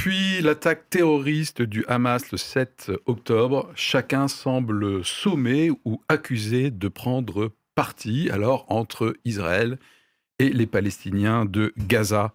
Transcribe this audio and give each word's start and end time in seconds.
Depuis 0.00 0.40
l'attaque 0.40 0.88
terroriste 0.88 1.60
du 1.60 1.84
Hamas 1.86 2.32
le 2.32 2.38
7 2.38 2.90
octobre, 3.04 3.70
chacun 3.74 4.28
semble 4.28 5.04
sommé 5.04 5.70
ou 5.84 6.00
accusé 6.08 6.70
de 6.70 6.88
prendre 6.88 7.52
parti 7.74 8.30
alors 8.30 8.64
entre 8.70 9.14
Israël 9.26 9.78
et 10.38 10.48
les 10.48 10.64
Palestiniens 10.64 11.44
de 11.44 11.74
Gaza. 11.76 12.32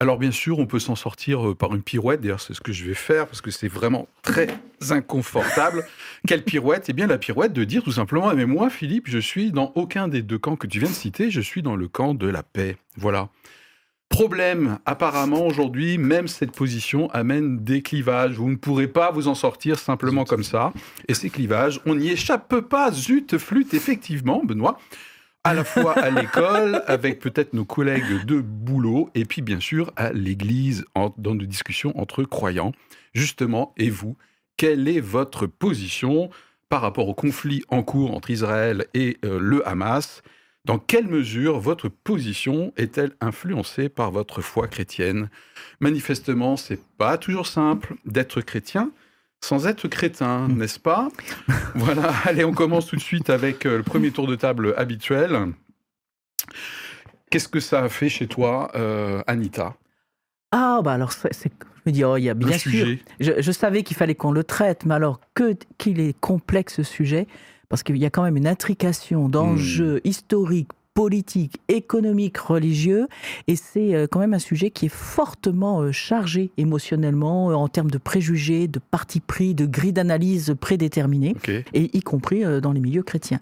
Alors 0.00 0.18
bien 0.18 0.30
sûr, 0.30 0.58
on 0.58 0.66
peut 0.66 0.78
s'en 0.78 0.96
sortir 0.96 1.48
euh, 1.48 1.54
par 1.54 1.74
une 1.74 1.82
pirouette, 1.82 2.20
d'ailleurs 2.20 2.42
c'est 2.42 2.52
ce 2.52 2.60
que 2.60 2.74
je 2.74 2.84
vais 2.84 2.92
faire 2.92 3.26
parce 3.26 3.40
que 3.40 3.50
c'est 3.50 3.68
vraiment 3.68 4.06
très 4.20 4.48
inconfortable. 4.90 5.86
Quelle 6.28 6.44
pirouette? 6.44 6.90
Eh 6.90 6.92
bien 6.92 7.06
la 7.06 7.16
pirouette 7.16 7.54
de 7.54 7.64
dire 7.64 7.84
tout 7.84 7.92
simplement, 7.92 8.34
mais 8.34 8.44
moi 8.44 8.68
Philippe, 8.68 9.08
je 9.08 9.18
suis 9.18 9.50
dans 9.50 9.72
aucun 9.76 10.08
des 10.08 10.20
deux 10.20 10.38
camps 10.38 10.56
que 10.56 10.66
tu 10.66 10.80
viens 10.80 10.90
de 10.90 10.94
citer, 10.94 11.30
je 11.30 11.40
suis 11.40 11.62
dans 11.62 11.74
le 11.74 11.88
camp 11.88 12.12
de 12.12 12.28
la 12.28 12.42
paix. 12.42 12.76
Voilà. 12.98 13.30
Problème, 14.08 14.78
apparemment 14.86 15.46
aujourd'hui, 15.46 15.98
même 15.98 16.28
cette 16.28 16.52
position 16.52 17.10
amène 17.10 17.64
des 17.64 17.82
clivages. 17.82 18.34
Vous 18.36 18.48
ne 18.48 18.56
pourrez 18.56 18.88
pas 18.88 19.10
vous 19.10 19.28
en 19.28 19.34
sortir 19.34 19.78
simplement 19.78 20.24
comme 20.24 20.44
ça. 20.44 20.72
Et 21.08 21.14
ces 21.14 21.28
clivages, 21.28 21.80
on 21.86 21.96
n'y 21.96 22.10
échappe 22.10 22.60
pas. 22.60 22.92
Zut, 22.92 23.36
flûte, 23.36 23.74
effectivement, 23.74 24.42
Benoît 24.44 24.78
à 25.46 25.54
la 25.54 25.62
fois 25.62 25.92
à 25.92 26.10
l'école, 26.10 26.82
avec 26.88 27.20
peut-être 27.20 27.52
nos 27.52 27.64
collègues 27.64 28.24
de 28.24 28.40
boulot, 28.40 29.10
et 29.14 29.24
puis 29.24 29.42
bien 29.42 29.60
sûr 29.60 29.92
à 29.94 30.12
l'église, 30.12 30.84
dans 31.18 31.36
des 31.36 31.46
discussions 31.46 31.96
entre 31.96 32.24
croyants. 32.24 32.72
Justement, 33.14 33.72
et 33.76 33.88
vous, 33.88 34.16
quelle 34.56 34.88
est 34.88 34.98
votre 34.98 35.46
position 35.46 36.30
par 36.68 36.80
rapport 36.80 37.08
au 37.08 37.14
conflit 37.14 37.62
en 37.68 37.84
cours 37.84 38.12
entre 38.16 38.30
Israël 38.30 38.86
et 38.92 39.18
euh, 39.24 39.38
le 39.40 39.66
Hamas? 39.68 40.22
Dans 40.66 40.78
quelle 40.80 41.06
mesure 41.06 41.60
votre 41.60 41.88
position 41.88 42.72
est-elle 42.76 43.12
influencée 43.20 43.88
par 43.88 44.10
votre 44.10 44.42
foi 44.42 44.66
chrétienne? 44.66 45.30
Manifestement, 45.78 46.56
c'est 46.56 46.80
pas 46.98 47.18
toujours 47.18 47.46
simple 47.46 47.94
d'être 48.04 48.40
chrétien 48.40 48.90
sans 49.40 49.68
être 49.68 49.86
crétin, 49.86 50.48
hmm. 50.48 50.58
n'est-ce 50.58 50.80
pas? 50.80 51.08
Voilà, 51.76 52.12
allez, 52.24 52.44
on 52.44 52.52
commence 52.52 52.86
tout 52.86 52.96
de 52.96 53.00
suite 53.00 53.30
avec 53.30 53.64
euh, 53.64 53.76
le 53.76 53.82
premier 53.84 54.10
tour 54.10 54.26
de 54.26 54.34
table 54.34 54.74
habituel. 54.76 55.52
Qu'est-ce 57.30 57.46
que 57.46 57.60
ça 57.60 57.84
a 57.84 57.88
fait 57.88 58.08
chez 58.08 58.26
toi, 58.26 58.72
euh, 58.74 59.22
Anita? 59.28 59.76
Ah, 60.50 60.80
bah 60.82 60.94
alors, 60.94 61.12
c'est, 61.12 61.32
je 61.44 61.82
me 61.86 61.92
dis, 61.92 62.02
oh, 62.02 62.16
il 62.16 62.24
y 62.24 62.30
a 62.30 62.34
bien 62.34 62.58
sûr. 62.58 62.96
Je, 63.20 63.52
savais 63.52 63.84
qu'il 63.84 63.96
fallait 63.96 64.16
qu'on 64.16 64.32
le 64.32 64.42
traite, 64.42 64.84
mais 64.84 64.94
alors 64.94 65.20
que, 65.34 65.54
qu'il 65.78 66.00
est 66.00 66.18
complexe 66.18 66.74
ce 66.76 66.82
sujet, 66.82 67.28
parce 67.68 67.82
qu'il 67.82 67.96
y 67.96 68.06
a 68.06 68.10
quand 68.10 68.22
même 68.22 68.36
une 68.36 68.46
intrication 68.46 69.28
d'enjeux 69.28 69.96
hmm. 69.96 70.08
historiques, 70.08 70.70
politique, 70.96 71.58
économique, 71.68 72.38
religieux. 72.38 73.06
Et 73.46 73.54
c'est 73.54 73.94
euh, 73.94 74.06
quand 74.10 74.18
même 74.18 74.32
un 74.32 74.40
sujet 74.40 74.70
qui 74.70 74.86
est 74.86 74.92
fortement 74.92 75.82
euh, 75.82 75.92
chargé 75.92 76.50
émotionnellement, 76.56 77.50
euh, 77.50 77.54
en 77.54 77.68
termes 77.68 77.90
de 77.90 77.98
préjugés, 77.98 78.66
de 78.66 78.78
parti 78.78 79.20
pris, 79.20 79.54
de 79.54 79.66
grilles 79.66 79.92
d'analyse 79.92 80.56
prédéterminées, 80.58 81.36
et 81.74 81.96
y 81.96 82.00
compris 82.00 82.42
dans 82.62 82.72
les 82.72 82.80
milieux 82.80 83.02
chrétiens. 83.02 83.40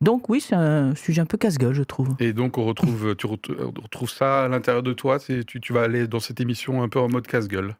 Donc 0.00 0.28
oui, 0.28 0.40
c'est 0.40 0.56
un 0.56 0.94
sujet 0.96 1.22
un 1.22 1.26
peu 1.26 1.38
casse-gueule, 1.38 1.74
je 1.74 1.84
trouve. 1.84 2.08
Et 2.18 2.32
donc 2.32 2.58
on 2.58 2.64
retrouve, 2.64 3.14
tu 3.16 3.26
retrouves 3.26 4.10
ça 4.10 4.44
à 4.44 4.48
l'intérieur 4.48 4.82
de 4.82 4.92
toi 4.92 5.18
tu, 5.20 5.44
tu 5.44 5.72
vas 5.72 5.82
aller 5.82 6.08
dans 6.08 6.20
cette 6.20 6.40
émission 6.40 6.82
un 6.82 6.88
peu 6.88 6.98
en 6.98 7.08
mode 7.08 7.26
casse-gueule 7.26 7.76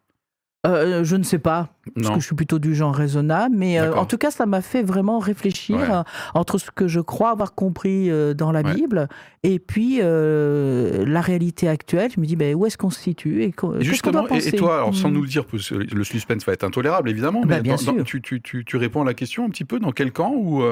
euh, 0.66 1.04
je 1.04 1.14
ne 1.14 1.22
sais 1.22 1.38
pas, 1.38 1.68
parce 1.94 2.14
que 2.14 2.20
je 2.20 2.26
suis 2.26 2.34
plutôt 2.34 2.58
du 2.58 2.74
genre 2.74 2.92
raisonnable, 2.92 3.54
mais 3.56 3.78
euh, 3.78 3.94
en 3.94 4.06
tout 4.06 4.18
cas, 4.18 4.32
ça 4.32 4.44
m'a 4.44 4.60
fait 4.60 4.82
vraiment 4.82 5.20
réfléchir 5.20 5.78
euh, 5.78 6.02
entre 6.34 6.58
ce 6.58 6.72
que 6.72 6.88
je 6.88 6.98
crois 6.98 7.30
avoir 7.30 7.54
compris 7.54 8.10
dans 8.34 8.50
la 8.50 8.64
Bible 8.64 9.08
et 9.44 9.60
puis 9.60 9.98
la 10.00 11.20
réalité 11.20 11.68
actuelle. 11.68 12.10
Je 12.14 12.20
me 12.20 12.26
dis, 12.26 12.34
ben, 12.34 12.56
où 12.56 12.66
est-ce 12.66 12.76
qu'on 12.76 12.90
se 12.90 13.00
situe 13.00 13.44
et 13.44 13.54
Justement, 13.80 14.26
et, 14.28 14.52
toi, 14.52 14.76
alors, 14.76 14.94
sans 14.94 15.10
hmm. 15.10 15.12
nous 15.12 15.22
le 15.22 15.28
dire, 15.28 15.44
le 15.70 16.04
suspense 16.04 16.44
va 16.44 16.52
être 16.52 16.64
intolérable, 16.64 17.08
évidemment, 17.08 17.42
ben, 17.42 17.62
mais 17.64 18.02
tu, 18.04 18.20
tu, 18.20 18.40
tu, 18.42 18.76
réponds 18.76 19.02
à 19.02 19.06
la 19.06 19.14
question 19.14 19.44
un 19.44 19.50
petit 19.50 19.64
peu 19.64 19.78
dans 19.78 19.92
quel 19.92 20.12
camp 20.12 20.32
ou 20.34 20.64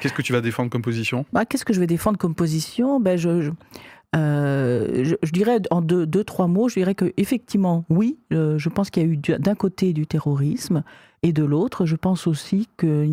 Qu'est-ce 0.00 0.14
que 0.14 0.22
tu 0.22 0.32
vas 0.32 0.40
défendre 0.40 0.70
comme 0.70 0.80
position? 0.80 1.26
Bah, 1.32 1.44
Qu'est-ce 1.44 1.66
que 1.66 1.74
je 1.74 1.80
vais 1.80 1.86
défendre 1.86 2.16
comme 2.16 2.34
position? 2.34 3.00
Ben, 3.00 3.18
je 3.18 3.50
euh, 4.16 5.14
je, 5.22 5.30
dirais 5.30 5.58
en 5.70 5.82
deux, 5.82 6.06
deux, 6.06 6.24
trois 6.24 6.48
mots, 6.48 6.68
je 6.68 6.74
dirais 6.74 6.94
que 6.94 7.12
effectivement, 7.16 7.84
oui, 7.88 8.18
euh, 8.32 8.58
je 8.58 8.68
pense 8.68 8.90
qu'il 8.90 9.02
y 9.02 9.06
a 9.06 9.08
eu 9.08 9.16
d'un 9.16 9.54
côté 9.54 9.92
du 9.92 10.06
terrorisme 10.06 10.82
et 11.22 11.32
de 11.32 11.44
l'autre, 11.44 11.86
je 11.86 11.96
pense 11.96 12.26
aussi 12.26 12.68
que 12.76 13.06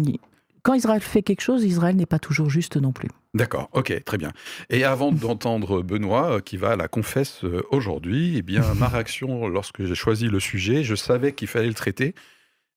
quand 0.64 0.74
Israël 0.74 1.02
fait 1.02 1.22
quelque 1.22 1.42
chose, 1.42 1.64
Israël 1.64 1.96
n'est 1.96 2.08
pas 2.08 2.20
toujours 2.20 2.50
juste 2.50 2.78
non 2.78 2.92
plus. 2.92 3.10
D'accord, 3.34 3.70
ok, 3.74 4.04
très 4.04 4.18
bien. 4.18 4.32
Et 4.70 4.84
avant 4.84 5.12
d'entendre 5.14 5.84
Benoît, 5.84 6.38
euh, 6.38 6.40
qui 6.40 6.58
va 6.58 6.72
à 6.72 6.76
la 6.76 6.88
confesse 6.88 7.44
aujourd'hui, 7.72 8.38
eh 8.38 8.42
bien, 8.42 8.74
ma 8.74 8.88
réaction 8.88 9.48
lorsque 9.48 9.86
j'ai 9.86 9.96
choisi 9.96 10.28
le 10.28 10.40
sujet, 10.40 10.84
je 10.84 10.96
savais 10.96 11.34
qu'il 11.34 11.48
fallait 11.48 11.68
le 11.68 11.74
traiter 11.74 12.16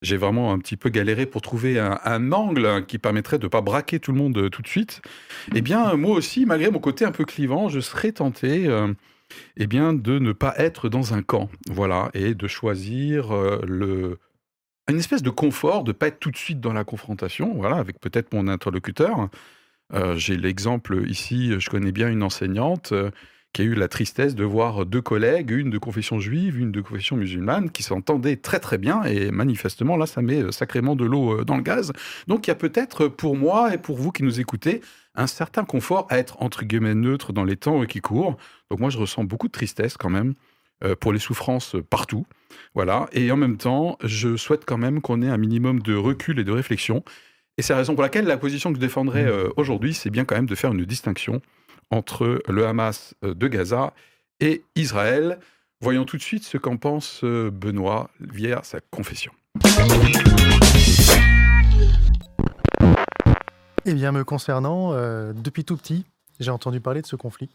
j'ai 0.02 0.16
vraiment 0.16 0.52
un 0.52 0.58
petit 0.58 0.76
peu 0.76 0.88
galéré 0.88 1.26
pour 1.26 1.42
trouver 1.42 1.78
un, 1.78 2.32
angle 2.32 2.86
qui 2.86 2.98
permettrait 2.98 3.38
de 3.38 3.44
ne 3.44 3.48
pas 3.48 3.60
braquer 3.60 4.00
tout 4.00 4.12
le 4.12 4.18
monde 4.18 4.36
euh, 4.38 4.48
tout 4.48 4.62
de 4.62 4.68
suite, 4.68 5.02
eh 5.54 5.60
bien, 5.60 5.94
moi 5.94 6.16
aussi, 6.16 6.46
malgré 6.46 6.70
mon 6.70 6.78
côté 6.78 7.04
un 7.04 7.12
peu 7.12 7.24
clivant, 7.24 7.68
je 7.68 7.80
serais 7.80 8.12
tenté 8.12 8.66
euh, 8.66 8.92
eh 9.56 9.66
bien, 9.66 9.92
de 9.92 10.18
ne 10.18 10.32
pas 10.32 10.54
être 10.56 10.88
dans 10.88 11.12
un 11.12 11.22
camp, 11.22 11.50
voilà, 11.68 12.10
et 12.14 12.34
de 12.34 12.46
choisir 12.46 13.32
euh, 13.32 13.60
le, 13.66 14.18
une 14.88 14.98
espèce 14.98 15.22
de 15.22 15.30
confort, 15.30 15.84
de 15.84 15.90
ne 15.90 15.96
pas 15.96 16.08
être 16.08 16.18
tout 16.18 16.30
de 16.30 16.36
suite 16.36 16.60
dans 16.60 16.72
la 16.72 16.84
confrontation, 16.84 17.54
voilà, 17.54 17.76
avec 17.76 18.00
peut-être 18.00 18.32
mon 18.32 18.48
interlocuteur. 18.48 19.28
J'ai 20.14 20.36
l'exemple 20.36 21.02
ici, 21.10 21.58
je 21.58 21.68
connais 21.68 21.90
bien 21.90 22.08
une 22.08 22.22
enseignante 22.22 22.94
qui 23.52 23.62
a 23.62 23.64
eu 23.64 23.74
la 23.74 23.88
tristesse 23.88 24.34
de 24.34 24.44
voir 24.44 24.86
deux 24.86 25.00
collègues, 25.00 25.50
une 25.50 25.70
de 25.70 25.78
confession 25.78 26.20
juive, 26.20 26.58
une 26.58 26.70
de 26.70 26.80
confession 26.80 27.16
musulmane, 27.16 27.70
qui 27.70 27.82
s'entendaient 27.82 28.36
très 28.36 28.60
très 28.60 28.78
bien, 28.78 29.02
et 29.02 29.30
manifestement 29.30 29.96
là, 29.96 30.06
ça 30.06 30.22
met 30.22 30.42
euh, 30.42 30.52
sacrément 30.52 30.94
de 30.94 31.04
l'eau 31.04 31.40
euh, 31.40 31.44
dans 31.44 31.56
le 31.56 31.62
gaz. 31.62 31.92
Donc 32.28 32.46
il 32.46 32.50
y 32.50 32.52
a 32.52 32.56
peut-être 32.56 33.08
pour 33.08 33.36
moi 33.36 33.74
et 33.74 33.78
pour 33.78 33.96
vous 33.96 34.12
qui 34.12 34.22
nous 34.22 34.38
écoutez, 34.38 34.82
un 35.16 35.26
certain 35.26 35.64
confort 35.64 36.06
à 36.10 36.18
être 36.18 36.40
entre 36.40 36.64
guillemets 36.64 36.94
neutre 36.94 37.32
dans 37.32 37.44
les 37.44 37.56
temps 37.56 37.84
qui 37.86 38.00
courent. 38.00 38.36
Donc 38.70 38.78
moi, 38.78 38.90
je 38.90 38.98
ressens 38.98 39.24
beaucoup 39.24 39.48
de 39.48 39.52
tristesse 39.52 39.96
quand 39.96 40.10
même 40.10 40.34
euh, 40.84 40.94
pour 40.94 41.12
les 41.12 41.18
souffrances 41.18 41.74
partout. 41.90 42.26
Voilà. 42.74 43.08
Et 43.12 43.32
en 43.32 43.36
même 43.36 43.56
temps, 43.56 43.98
je 44.04 44.36
souhaite 44.36 44.64
quand 44.64 44.78
même 44.78 45.00
qu'on 45.00 45.22
ait 45.22 45.28
un 45.28 45.36
minimum 45.36 45.80
de 45.80 45.96
recul 45.96 46.38
et 46.38 46.44
de 46.44 46.52
réflexion. 46.52 47.02
Et 47.58 47.62
c'est 47.62 47.72
la 47.72 47.78
raison 47.78 47.94
pour 47.94 48.02
laquelle 48.02 48.26
la 48.26 48.36
position 48.36 48.70
que 48.70 48.76
je 48.76 48.80
défendrai 48.80 49.24
mmh. 49.24 49.52
aujourd'hui, 49.56 49.92
c'est 49.92 50.10
bien 50.10 50.24
quand 50.24 50.36
même 50.36 50.46
de 50.46 50.54
faire 50.54 50.72
une 50.72 50.84
distinction 50.84 51.42
entre 51.90 52.42
le 52.48 52.66
Hamas 52.66 53.14
euh, 53.24 53.34
de 53.34 53.48
Gaza 53.48 53.92
et 54.40 54.64
Israël. 54.76 55.38
Voyons 55.80 56.04
tout 56.04 56.16
de 56.16 56.22
suite 56.22 56.44
ce 56.44 56.58
qu'en 56.58 56.76
pense 56.76 57.22
euh, 57.24 57.50
Benoît 57.50 58.10
via 58.20 58.60
sa 58.62 58.80
confession. 58.80 59.32
Eh 63.86 63.94
bien, 63.94 64.12
me 64.12 64.24
concernant, 64.24 64.92
euh, 64.92 65.32
depuis 65.32 65.64
tout 65.64 65.76
petit, 65.76 66.04
j'ai 66.38 66.50
entendu 66.50 66.80
parler 66.80 67.02
de 67.02 67.06
ce 67.06 67.16
conflit. 67.16 67.48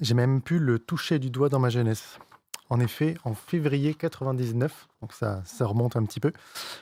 J'ai 0.00 0.14
même 0.14 0.42
pu 0.42 0.58
le 0.58 0.78
toucher 0.78 1.18
du 1.18 1.30
doigt 1.30 1.48
dans 1.48 1.60
ma 1.60 1.68
jeunesse. 1.68 2.18
En 2.68 2.78
effet, 2.78 3.16
en 3.24 3.34
février 3.34 3.94
99, 3.94 4.88
donc 5.02 5.12
ça, 5.12 5.42
ça 5.44 5.66
remonte 5.66 5.96
un 5.96 6.04
petit 6.04 6.20
peu, 6.20 6.32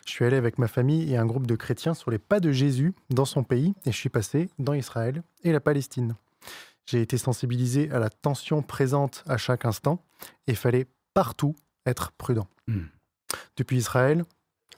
je 0.04 0.10
suis 0.10 0.24
allé 0.24 0.36
avec 0.36 0.58
ma 0.58 0.68
famille 0.68 1.12
et 1.12 1.16
un 1.16 1.24
groupe 1.24 1.46
de 1.46 1.56
chrétiens 1.56 1.94
sur 1.94 2.10
les 2.10 2.18
pas 2.18 2.40
de 2.40 2.52
Jésus 2.52 2.92
dans 3.08 3.24
son 3.24 3.42
pays 3.42 3.74
et 3.86 3.92
je 3.92 3.96
suis 3.96 4.10
passé 4.10 4.50
dans 4.58 4.74
Israël 4.74 5.22
et 5.44 5.52
la 5.52 5.60
Palestine. 5.60 6.14
J'ai 6.88 7.02
été 7.02 7.18
sensibilisé 7.18 7.90
à 7.90 7.98
la 7.98 8.08
tension 8.08 8.62
présente 8.62 9.22
à 9.26 9.36
chaque 9.36 9.66
instant 9.66 10.02
et 10.46 10.54
fallait 10.54 10.86
partout 11.12 11.54
être 11.84 12.12
prudent. 12.12 12.48
Hmm. 12.66 12.86
Depuis 13.58 13.76
Israël, 13.76 14.24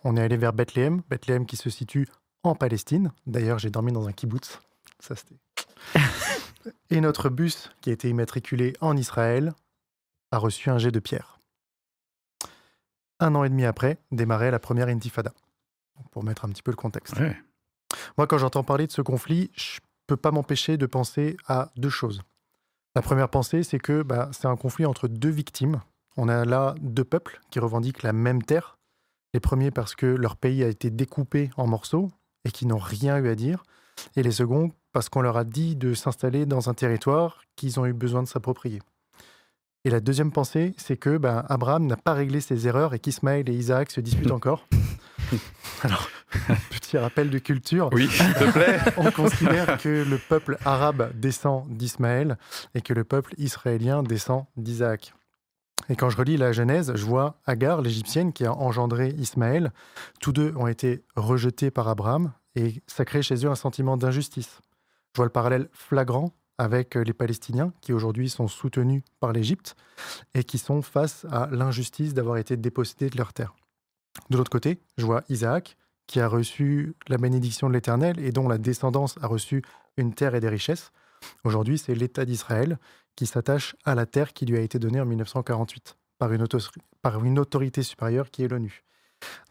on 0.03 0.16
est 0.16 0.21
allé 0.21 0.37
vers 0.37 0.53
Bethléem, 0.53 1.03
Bethléem 1.09 1.47
qui 1.47 1.56
se 1.56 1.71
situe 1.71 2.09
en 2.43 2.56
Palestine. 2.56 3.12
D'ailleurs, 3.26 3.60
j'ai 3.60 3.71
dormi 3.71 3.92
dans 3.92 4.09
un 4.09 4.12
kibbutz. 4.12 4.60
Ça, 4.98 5.15
c'était. 5.15 5.36
et 6.91 7.01
notre 7.01 7.28
bus, 7.28 7.71
qui 7.80 7.91
a 7.91 7.92
été 7.92 8.09
immatriculé 8.09 8.72
en 8.80 8.97
Israël, 8.97 9.54
a 10.33 10.39
reçu 10.39 10.68
un 10.68 10.78
jet 10.78 10.91
de 10.91 10.98
pierre. 10.98 11.39
Un 13.21 13.36
an 13.36 13.45
et 13.45 13.51
demi 13.51 13.65
après, 13.65 13.98
démarrait 14.10 14.51
la 14.51 14.59
première 14.59 14.89
intifada. 14.89 15.33
Pour 16.10 16.24
mettre 16.24 16.45
un 16.45 16.48
petit 16.48 16.62
peu 16.62 16.72
le 16.72 16.77
contexte. 16.77 17.15
Moi, 18.18 18.27
quand 18.27 18.39
j'entends 18.39 18.65
parler 18.65 18.89
de 18.89 18.92
ce 18.92 19.03
conflit, 19.03 19.53
je 19.54 19.78
peut 20.10 20.16
pas 20.16 20.33
m'empêcher 20.33 20.77
de 20.77 20.86
penser 20.86 21.36
à 21.47 21.71
deux 21.77 21.89
choses. 21.89 22.22
La 22.97 23.03
première 23.03 23.28
pensée, 23.28 23.62
c'est 23.62 23.78
que 23.78 24.03
bah, 24.03 24.28
c'est 24.33 24.48
un 24.48 24.57
conflit 24.57 24.84
entre 24.84 25.07
deux 25.07 25.30
victimes. 25.30 25.80
On 26.16 26.28
a 26.28 26.45
là 26.45 26.74
deux 26.80 27.04
peuples 27.04 27.41
qui 27.53 27.60
revendiquent 27.60 28.03
la 28.03 28.12
même 28.12 28.42
terre. 28.42 28.77
Les 29.34 29.39
premiers 29.39 29.71
parce 29.71 29.95
que 29.95 30.07
leur 30.07 30.34
pays 30.36 30.65
a 30.65 30.68
été 30.68 30.91
découpé 30.91 31.51
en 31.57 31.68
morceaux 31.68 32.10
et 32.45 32.51
qui 32.51 32.66
n'ont 32.66 32.78
rien 32.78 33.18
eu 33.18 33.28
à 33.28 33.36
dire. 33.36 33.62
Et 34.16 34.24
les 34.24 34.33
seconds 34.33 34.72
parce 34.92 35.09
qu'on 35.09 35.21
leur 35.21 35.36
a 35.36 35.45
dit 35.45 35.77
de 35.77 35.95
s'installer 35.95 36.45
dans 36.45 36.68
un 36.68 36.74
territoire 36.74 37.42
qu'ils 37.54 37.78
ont 37.78 37.86
eu 37.86 37.92
besoin 37.92 38.24
de 38.24 38.28
s'approprier. 38.28 38.80
Et 39.84 39.91
la 39.91 40.01
deuxième 40.01 40.33
pensée, 40.33 40.74
c'est 40.77 40.97
que 40.97 41.18
bah, 41.18 41.47
Abraham 41.48 41.86
n'a 41.86 41.97
pas 41.97 42.15
réglé 42.15 42.41
ses 42.41 42.66
erreurs 42.66 42.95
et 42.95 42.98
qu'Ismaël 42.98 43.48
et 43.48 43.54
Isaac 43.54 43.92
se 43.92 44.01
disputent 44.01 44.30
encore. 44.33 44.66
Alors, 45.82 46.09
petit 46.71 46.98
rappel 46.98 47.30
de 47.30 47.38
culture. 47.38 47.91
Oui, 47.92 48.09
s'il 48.09 48.34
te 48.34 48.50
plaît. 48.50 48.78
On 48.97 49.10
considère 49.10 49.78
que 49.78 50.04
le 50.09 50.18
peuple 50.18 50.56
arabe 50.65 51.12
descend 51.15 51.68
d'Ismaël 51.68 52.38
et 52.74 52.80
que 52.80 52.92
le 52.92 53.04
peuple 53.04 53.34
israélien 53.38 54.03
descend 54.03 54.44
d'Isaac. 54.56 55.15
Et 55.88 55.97
quand 55.97 56.10
je 56.10 56.16
relis 56.16 56.36
la 56.36 56.53
Genèse, 56.53 56.92
je 56.94 57.04
vois 57.04 57.41
Agar, 57.47 57.82
l'Égyptienne, 57.82 58.32
qui 58.32 58.44
a 58.44 58.53
engendré 58.53 59.09
Ismaël. 59.18 59.72
Tous 60.21 60.32
deux 60.32 60.54
ont 60.56 60.66
été 60.66 61.03
rejetés 61.16 61.71
par 61.71 61.88
Abraham 61.88 62.33
et 62.54 62.83
ça 62.86 63.04
crée 63.04 63.22
chez 63.22 63.47
eux 63.47 63.50
un 63.50 63.56
sentiment 63.56 63.97
d'injustice. 63.97 64.60
Je 65.15 65.16
vois 65.16 65.24
le 65.24 65.33
parallèle 65.33 65.68
flagrant 65.72 66.33
avec 66.59 66.94
les 66.94 67.15
Palestiniens 67.15 67.72
qui 67.80 67.92
aujourd'hui 67.92 68.28
sont 68.28 68.47
soutenus 68.47 69.03
par 69.18 69.33
l'Égypte 69.33 69.76
et 70.34 70.44
qui 70.44 70.59
sont 70.59 70.83
face 70.83 71.26
à 71.30 71.48
l'injustice 71.50 72.12
d'avoir 72.12 72.36
été 72.36 72.56
dépossédés 72.56 73.09
de 73.09 73.16
leur 73.16 73.33
terre. 73.33 73.54
De 74.28 74.36
l'autre 74.36 74.51
côté, 74.51 74.80
je 74.97 75.07
vois 75.07 75.22
Isaac 75.28 75.77
qui 76.07 76.21
a 76.21 76.27
reçu 76.27 76.95
la 77.09 77.18
bénédiction 77.18 77.68
de 77.68 77.74
l'Éternel 77.74 78.18
et 78.18 78.33
dont 78.33 78.48
la 78.48 78.59
descendance 78.59 79.16
a 79.22 79.27
reçu 79.27 79.62
une 79.97 80.12
terre 80.12 80.34
et 80.34 80.41
des 80.41 80.48
richesses. 80.48 80.92
Aujourd'hui, 81.45 81.78
c'est 81.78 81.95
l'État 81.95 82.24
d'Israël 82.24 82.78
qui 83.15 83.27
s'attache 83.27 83.77
à 83.84 83.95
la 83.95 84.07
terre 84.07 84.33
qui 84.33 84.47
lui 84.47 84.57
a 84.57 84.60
été 84.60 84.78
donnée 84.78 85.01
en 85.01 85.07
1948 85.07 85.97
par 86.18 86.33
une, 86.33 86.47
par 87.03 87.24
une 87.24 87.39
autorité 87.39 87.83
supérieure 87.83 88.30
qui 88.30 88.42
est 88.42 88.48
l'ONU. 88.48 88.83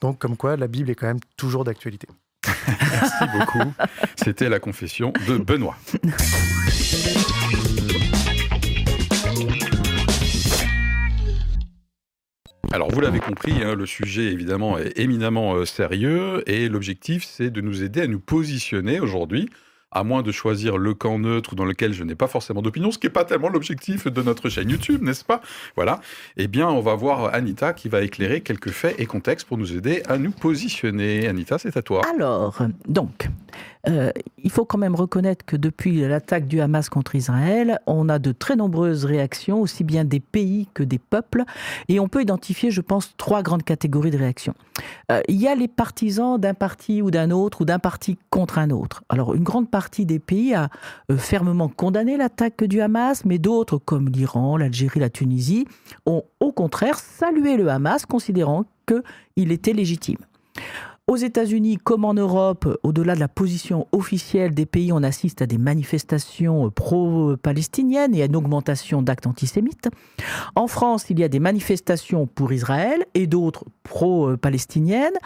Donc, 0.01 0.19
comme 0.19 0.35
quoi, 0.38 0.57
la 0.57 0.67
Bible 0.67 0.89
est 0.89 0.95
quand 0.95 1.07
même 1.07 1.19
toujours 1.38 1.63
d'actualité. 1.63 2.07
Merci 2.67 3.25
beaucoup. 3.38 3.73
C'était 4.15 4.50
la 4.50 4.59
confession 4.59 5.13
de 5.27 5.38
Benoît. 5.38 5.77
Alors, 12.71 12.92
vous 12.92 13.00
l'avez 13.01 13.19
compris, 13.19 13.63
hein, 13.63 13.74
le 13.74 13.88
sujet 13.88 14.31
évidemment 14.31 14.77
est 14.77 15.00
éminemment 15.00 15.56
euh, 15.56 15.66
sérieux 15.66 16.44
et 16.45 16.69
l'objectif, 16.69 17.24
c'est 17.24 17.50
de 17.50 17.62
nous 17.62 17.81
aider 17.81 18.01
à 18.01 18.07
nous 18.07 18.19
positionner 18.19 19.00
aujourd'hui 19.00 19.50
à 19.92 20.04
moins 20.04 20.21
de 20.21 20.31
choisir 20.31 20.77
le 20.77 20.94
camp 20.94 21.18
neutre 21.18 21.56
dans 21.56 21.66
lequel 21.66 21.94
je 21.94 22.04
n'ai 22.04 22.16
pas 22.16 22.27
forcément 22.27 22.62
d'opinion, 22.62 22.92
ce 22.92 23.00
qui 23.00 23.07
n'est 23.07 23.13
pas 23.13 23.25
tellement 23.25 23.50
l'objectif 23.50 24.07
de 24.07 24.21
notre 24.21 24.50
chaîne 24.50 24.69
YouTube, 24.69 25.01
n'est-ce 25.01 25.25
pas? 25.25 25.42
Voilà. 25.75 26.00
Eh 26.38 26.48
bien, 26.48 26.68
on 26.68 26.81
va 26.81 26.95
voir 26.95 27.33
Anita 27.33 27.74
qui 27.74 27.89
va 27.89 28.01
éclairer 28.01 28.42
quelques 28.42 28.69
faits 28.69 28.95
et 29.00 29.06
contextes 29.06 29.48
pour 29.48 29.57
nous 29.57 29.75
aider 29.75 30.04
à 30.07 30.18
nous 30.18 30.31
positionner. 30.31 31.27
Anita, 31.27 31.57
c'est 31.57 31.75
à 31.75 31.81
toi. 31.81 32.01
Alors, 32.13 32.62
donc, 32.88 33.30
euh, 33.87 34.11
il 34.37 34.51
faut 34.51 34.65
quand 34.65 34.77
même 34.77 34.95
reconnaître 34.95 35.45
que 35.45 35.55
depuis 35.55 36.01
l'attaque 36.01 36.47
du 36.47 36.59
Hamas 36.59 36.89
contre 36.89 37.15
Israël, 37.15 37.79
on 37.87 38.09
a 38.09 38.19
de 38.19 38.31
très 38.31 38.55
nombreuses 38.55 39.05
réactions, 39.05 39.61
aussi 39.61 39.83
bien 39.83 40.03
des 40.03 40.19
pays 40.19 40.67
que 40.73 40.83
des 40.83 40.99
peuples, 40.99 41.43
et 41.87 41.99
on 41.99 42.07
peut 42.07 42.21
identifier, 42.21 42.71
je 42.71 42.81
pense, 42.81 43.15
trois 43.17 43.41
grandes 43.41 43.63
catégories 43.63 44.11
de 44.11 44.17
réactions. 44.17 44.53
Euh, 45.11 45.21
il 45.29 45.35
y 45.35 45.47
a 45.47 45.55
les 45.55 45.67
partisans 45.67 46.37
d'un 46.37 46.53
parti 46.53 47.01
ou 47.01 47.09
d'un 47.09 47.31
autre, 47.31 47.61
ou 47.61 47.65
d'un 47.65 47.79
parti 47.79 48.17
contre 48.29 48.57
un 48.57 48.69
autre. 48.69 49.03
Alors, 49.09 49.33
une 49.33 49.43
grande 49.43 49.69
partie 49.69 50.05
des 50.05 50.19
pays 50.19 50.53
a 50.53 50.69
euh, 51.09 51.17
fermement 51.17 51.69
condamné 51.69 52.17
l'attaque 52.17 52.63
du 52.63 52.81
Hamas, 52.81 53.23
mais 53.25 53.37
d'autres, 53.37 53.77
comme 53.77 54.09
l'Iran, 54.09 54.57
l'Algérie, 54.57 54.99
la 54.99 55.09
Tunisie, 55.09 55.65
ont 56.05 56.23
au 56.39 56.51
contraire 56.51 56.99
salué 56.99 57.55
le 57.55 57.69
Hamas, 57.69 58.05
considérant 58.05 58.65
qu'il 58.87 59.51
était 59.51 59.73
légitime. 59.73 60.17
Aux 61.09 61.15
États-Unis 61.15 61.77
comme 61.77 62.06
en 62.06 62.13
Europe, 62.13 62.77
au-delà 62.83 63.15
de 63.15 63.19
la 63.19 63.27
position 63.27 63.88
officielle 63.91 64.53
des 64.53 64.67
pays, 64.67 64.94
on 64.94 65.01
assiste 65.01 65.41
à 65.41 65.47
des 65.47 65.57
manifestations 65.57 66.69
pro-palestiniennes 66.69 68.13
et 68.13 68.21
à 68.21 68.25
une 68.25 68.35
augmentation 68.35 69.01
d'actes 69.01 69.25
antisémites. 69.25 69.89
En 70.53 70.67
France, 70.67 71.09
il 71.09 71.19
y 71.19 71.23
a 71.23 71.27
des 71.27 71.39
manifestations 71.39 72.27
pour 72.27 72.53
Israël 72.53 73.07
et 73.15 73.25
d'autres 73.25 73.65
pro-palestiniennes. 73.81 75.17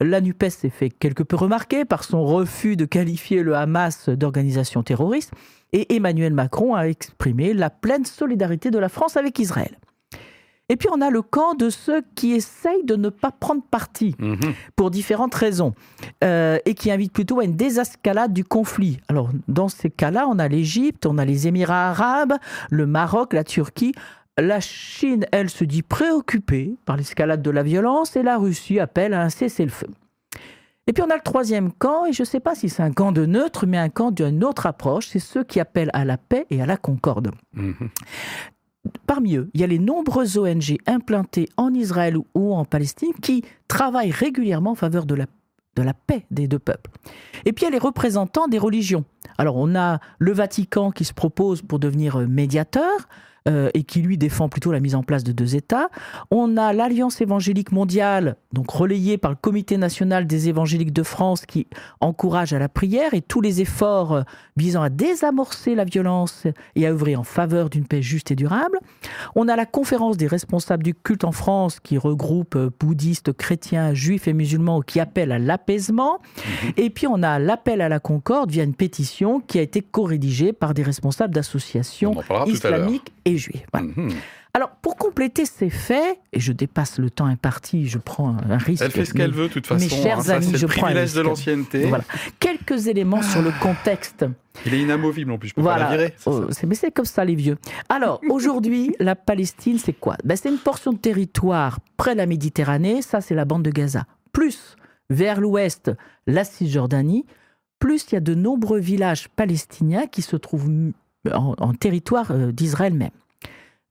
La 0.00 0.20
NUPES 0.20 0.50
s'est 0.50 0.70
fait 0.70 0.90
quelque 0.90 1.24
peu 1.24 1.34
remarquer 1.34 1.84
par 1.84 2.04
son 2.04 2.24
refus 2.24 2.76
de 2.76 2.84
qualifier 2.84 3.42
le 3.42 3.56
Hamas 3.56 4.10
d'organisation 4.10 4.84
terroriste 4.84 5.32
et 5.72 5.96
Emmanuel 5.96 6.34
Macron 6.34 6.76
a 6.76 6.84
exprimé 6.84 7.52
la 7.52 7.68
pleine 7.68 8.04
solidarité 8.04 8.70
de 8.70 8.78
la 8.78 8.88
France 8.88 9.16
avec 9.16 9.40
Israël. 9.40 9.76
Et 10.72 10.76
puis 10.76 10.88
on 10.90 11.02
a 11.02 11.10
le 11.10 11.20
camp 11.20 11.52
de 11.52 11.68
ceux 11.68 12.02
qui 12.14 12.32
essayent 12.32 12.84
de 12.84 12.96
ne 12.96 13.10
pas 13.10 13.30
prendre 13.30 13.62
parti 13.62 14.16
mhm. 14.18 14.54
pour 14.74 14.90
différentes 14.90 15.34
raisons 15.34 15.74
euh, 16.24 16.56
et 16.64 16.72
qui 16.72 16.90
invitent 16.90 17.12
plutôt 17.12 17.40
à 17.40 17.44
une 17.44 17.56
désescalade 17.56 18.32
du 18.32 18.42
conflit. 18.42 18.98
Alors 19.08 19.28
dans 19.48 19.68
ces 19.68 19.90
cas-là, 19.90 20.26
on 20.30 20.38
a 20.38 20.48
l'Égypte, 20.48 21.04
on 21.04 21.18
a 21.18 21.26
les 21.26 21.46
Émirats 21.46 21.90
arabes, 21.90 22.32
le 22.70 22.86
Maroc, 22.86 23.34
la 23.34 23.44
Turquie. 23.44 23.92
La 24.38 24.60
Chine, 24.60 25.26
elle, 25.30 25.50
se 25.50 25.62
dit 25.64 25.82
préoccupée 25.82 26.74
par 26.86 26.96
l'escalade 26.96 27.42
de 27.42 27.50
la 27.50 27.62
violence 27.62 28.16
et 28.16 28.22
la 28.22 28.38
Russie 28.38 28.80
appelle 28.80 29.12
à 29.12 29.20
un 29.20 29.28
cessez-le-feu. 29.28 29.88
Et 30.86 30.94
puis 30.94 31.02
on 31.06 31.10
a 31.10 31.16
le 31.16 31.22
troisième 31.22 31.70
camp, 31.70 32.06
et 32.06 32.14
je 32.14 32.22
ne 32.22 32.26
sais 32.26 32.40
pas 32.40 32.54
si 32.54 32.70
c'est 32.70 32.82
un 32.82 32.92
camp 32.92 33.12
de 33.12 33.26
neutre, 33.26 33.66
mais 33.66 33.76
un 33.76 33.90
camp 33.90 34.10
d'une 34.10 34.42
autre 34.42 34.64
approche, 34.64 35.08
c'est 35.08 35.18
ceux 35.18 35.44
qui 35.44 35.60
appellent 35.60 35.90
à 35.92 36.06
la 36.06 36.16
paix 36.16 36.46
et 36.48 36.62
à 36.62 36.66
la 36.66 36.78
concorde. 36.78 37.30
Mhm. 37.52 37.90
Parmi 39.06 39.36
eux, 39.36 39.50
il 39.54 39.60
y 39.60 39.64
a 39.64 39.68
les 39.68 39.78
nombreuses 39.78 40.38
ONG 40.38 40.78
implantées 40.86 41.48
en 41.56 41.72
Israël 41.72 42.16
ou 42.34 42.54
en 42.54 42.64
Palestine 42.64 43.12
qui 43.20 43.44
travaillent 43.68 44.10
régulièrement 44.10 44.72
en 44.72 44.74
faveur 44.74 45.06
de 45.06 45.14
la, 45.14 45.26
de 45.76 45.82
la 45.82 45.94
paix 45.94 46.26
des 46.30 46.48
deux 46.48 46.58
peuples. 46.58 46.90
Et 47.44 47.52
puis 47.52 47.64
il 47.64 47.66
y 47.66 47.68
a 47.68 47.72
les 47.72 47.78
représentants 47.78 48.48
des 48.48 48.58
religions. 48.58 49.04
Alors 49.38 49.56
on 49.56 49.74
a 49.76 50.00
le 50.18 50.32
Vatican 50.32 50.90
qui 50.90 51.04
se 51.04 51.14
propose 51.14 51.62
pour 51.62 51.78
devenir 51.78 52.18
médiateur, 52.28 53.08
euh, 53.48 53.70
et 53.74 53.82
qui 53.82 54.02
lui 54.02 54.18
défend 54.18 54.48
plutôt 54.48 54.70
la 54.70 54.78
mise 54.78 54.94
en 54.94 55.02
place 55.02 55.24
de 55.24 55.32
deux 55.32 55.56
États. 55.56 55.88
On 56.30 56.56
a 56.56 56.72
l'Alliance 56.72 57.20
évangélique 57.20 57.72
mondiale, 57.72 58.36
donc 58.52 58.70
relayée 58.70 59.18
par 59.18 59.32
le 59.32 59.36
Comité 59.36 59.76
national 59.76 60.26
des 60.26 60.48
évangéliques 60.48 60.92
de 60.92 61.02
France, 61.02 61.44
qui 61.44 61.66
encourage 62.00 62.52
à 62.52 62.58
la 62.58 62.68
prière 62.68 63.14
et 63.14 63.20
tous 63.20 63.40
les 63.40 63.60
efforts 63.60 64.12
euh, 64.12 64.22
visant 64.56 64.82
à 64.82 64.90
désamorcer 64.90 65.74
la 65.74 65.84
violence 65.84 66.46
et 66.76 66.86
à 66.86 66.90
œuvrer 66.90 67.16
en 67.16 67.24
faveur 67.24 67.68
d'une 67.68 67.86
paix 67.86 68.02
juste 68.02 68.30
et 68.30 68.36
durable. 68.36 68.78
On 69.34 69.48
a 69.48 69.56
la 69.56 69.66
conférence 69.66 70.16
des 70.16 70.26
responsables 70.26 70.84
du 70.84 70.94
culte 70.94 71.24
en 71.24 71.32
France, 71.32 71.80
qui 71.80 71.98
regroupe 71.98 72.54
euh, 72.54 72.70
bouddhistes, 72.78 73.32
chrétiens, 73.32 73.94
juifs 73.94 74.28
et 74.28 74.34
musulmans, 74.34 74.82
qui 74.82 75.00
appelle 75.00 75.32
à 75.32 75.38
l'apaisement. 75.38 76.20
Mhm. 76.36 76.72
Et 76.76 76.90
puis 76.90 77.06
on 77.06 77.22
a 77.22 77.38
l'appel 77.38 77.80
à 77.80 77.88
la 77.88 77.98
concorde 77.98 78.50
via 78.50 78.62
une 78.62 78.74
pétition 78.74 79.40
qui 79.40 79.58
a 79.58 79.62
été 79.62 79.82
co-rédigée 79.82 80.52
par 80.52 80.74
des 80.74 80.82
responsables 80.82 81.34
d'associations 81.34 82.14
islamiques 82.46 83.12
et 83.24 83.31
Mhm. 83.74 84.10
Alors, 84.54 84.70
pour 84.82 84.96
compléter 84.96 85.46
ces 85.46 85.70
faits, 85.70 86.18
et 86.34 86.38
je 86.38 86.52
dépasse 86.52 86.98
le 86.98 87.08
temps 87.08 87.24
imparti, 87.24 87.88
je 87.88 87.96
prends 87.96 88.36
un 88.36 88.58
risque. 88.58 88.82
Elle 88.84 88.90
fait 88.90 89.06
ce 89.06 89.14
qu'elle 89.14 89.32
veut, 89.32 89.48
de 89.48 89.52
toute 89.52 89.66
façon. 89.66 89.82
Mes 89.82 89.88
chers 89.88 90.30
hein, 90.30 90.34
amis, 90.34 90.52
je 90.54 90.66
prends 90.66 90.88
un 90.88 90.92
de 90.92 91.20
l'ancienneté. 91.20 91.86
Voilà. 91.86 92.04
Quelques 92.38 92.86
éléments 92.86 93.22
sur 93.22 93.40
le 93.40 93.50
contexte. 93.62 94.26
Il 94.66 94.74
est 94.74 94.80
inamovible 94.80 95.32
en 95.32 95.38
plus, 95.38 95.48
je 95.48 95.54
peux 95.54 95.62
pas 95.62 95.78
la 95.78 95.90
virer. 95.90 96.14
Oh, 96.26 96.42
mais 96.66 96.74
c'est 96.74 96.90
comme 96.90 97.06
ça, 97.06 97.24
les 97.24 97.34
vieux. 97.34 97.56
Alors, 97.88 98.20
aujourd'hui, 98.28 98.94
la 98.98 99.16
Palestine, 99.16 99.78
c'est 99.78 99.94
quoi? 99.94 100.16
Ben, 100.22 100.36
C'est 100.36 100.50
une 100.50 100.58
portion 100.58 100.92
de 100.92 100.98
territoire 100.98 101.78
près 101.96 102.12
de 102.12 102.18
la 102.18 102.26
Méditerranée, 102.26 103.00
ça 103.00 103.22
c'est 103.22 103.34
la 103.34 103.46
bande 103.46 103.62
de 103.62 103.70
Gaza. 103.70 104.04
Plus, 104.32 104.76
vers 105.08 105.40
l'ouest, 105.40 105.90
la 106.26 106.44
Cisjordanie. 106.44 107.24
Plus, 107.78 108.04
il 108.10 108.14
y 108.14 108.18
a 108.18 108.20
de 108.20 108.34
nombreux 108.34 108.80
villages 108.80 109.28
palestiniens 109.30 110.06
qui 110.06 110.20
se 110.20 110.36
trouvent 110.36 110.70
en 111.32 111.74
territoire 111.74 112.32
euh, 112.32 112.52
d'Israël 112.52 112.92
même. 112.92 113.10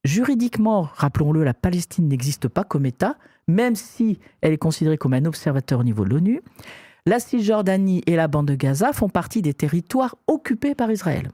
Juridiquement, 0.04 0.90
rappelons-le, 0.96 1.44
la 1.44 1.54
Palestine 1.54 2.08
n'existe 2.08 2.48
pas 2.48 2.64
comme 2.64 2.86
État, 2.86 3.18
même 3.48 3.76
si 3.76 4.20
elle 4.42 4.54
est 4.54 4.58
considérée 4.58 4.98
comme 4.98 5.14
un 5.14 5.26
observateur 5.26 5.80
au 5.80 5.84
niveau 5.84 6.04
de 6.04 6.10
l'ONU. 6.10 6.42
La 7.06 7.20
Cisjordanie 7.20 8.04
et 8.08 8.16
la 8.16 8.28
bande 8.28 8.48
de 8.48 8.56
Gaza 8.56 8.94
font 8.94 9.10
partie 9.10 9.42
des 9.42 9.54
territoires 9.54 10.16
occupés 10.28 10.76
par 10.76 10.92
Israël. 10.92 11.32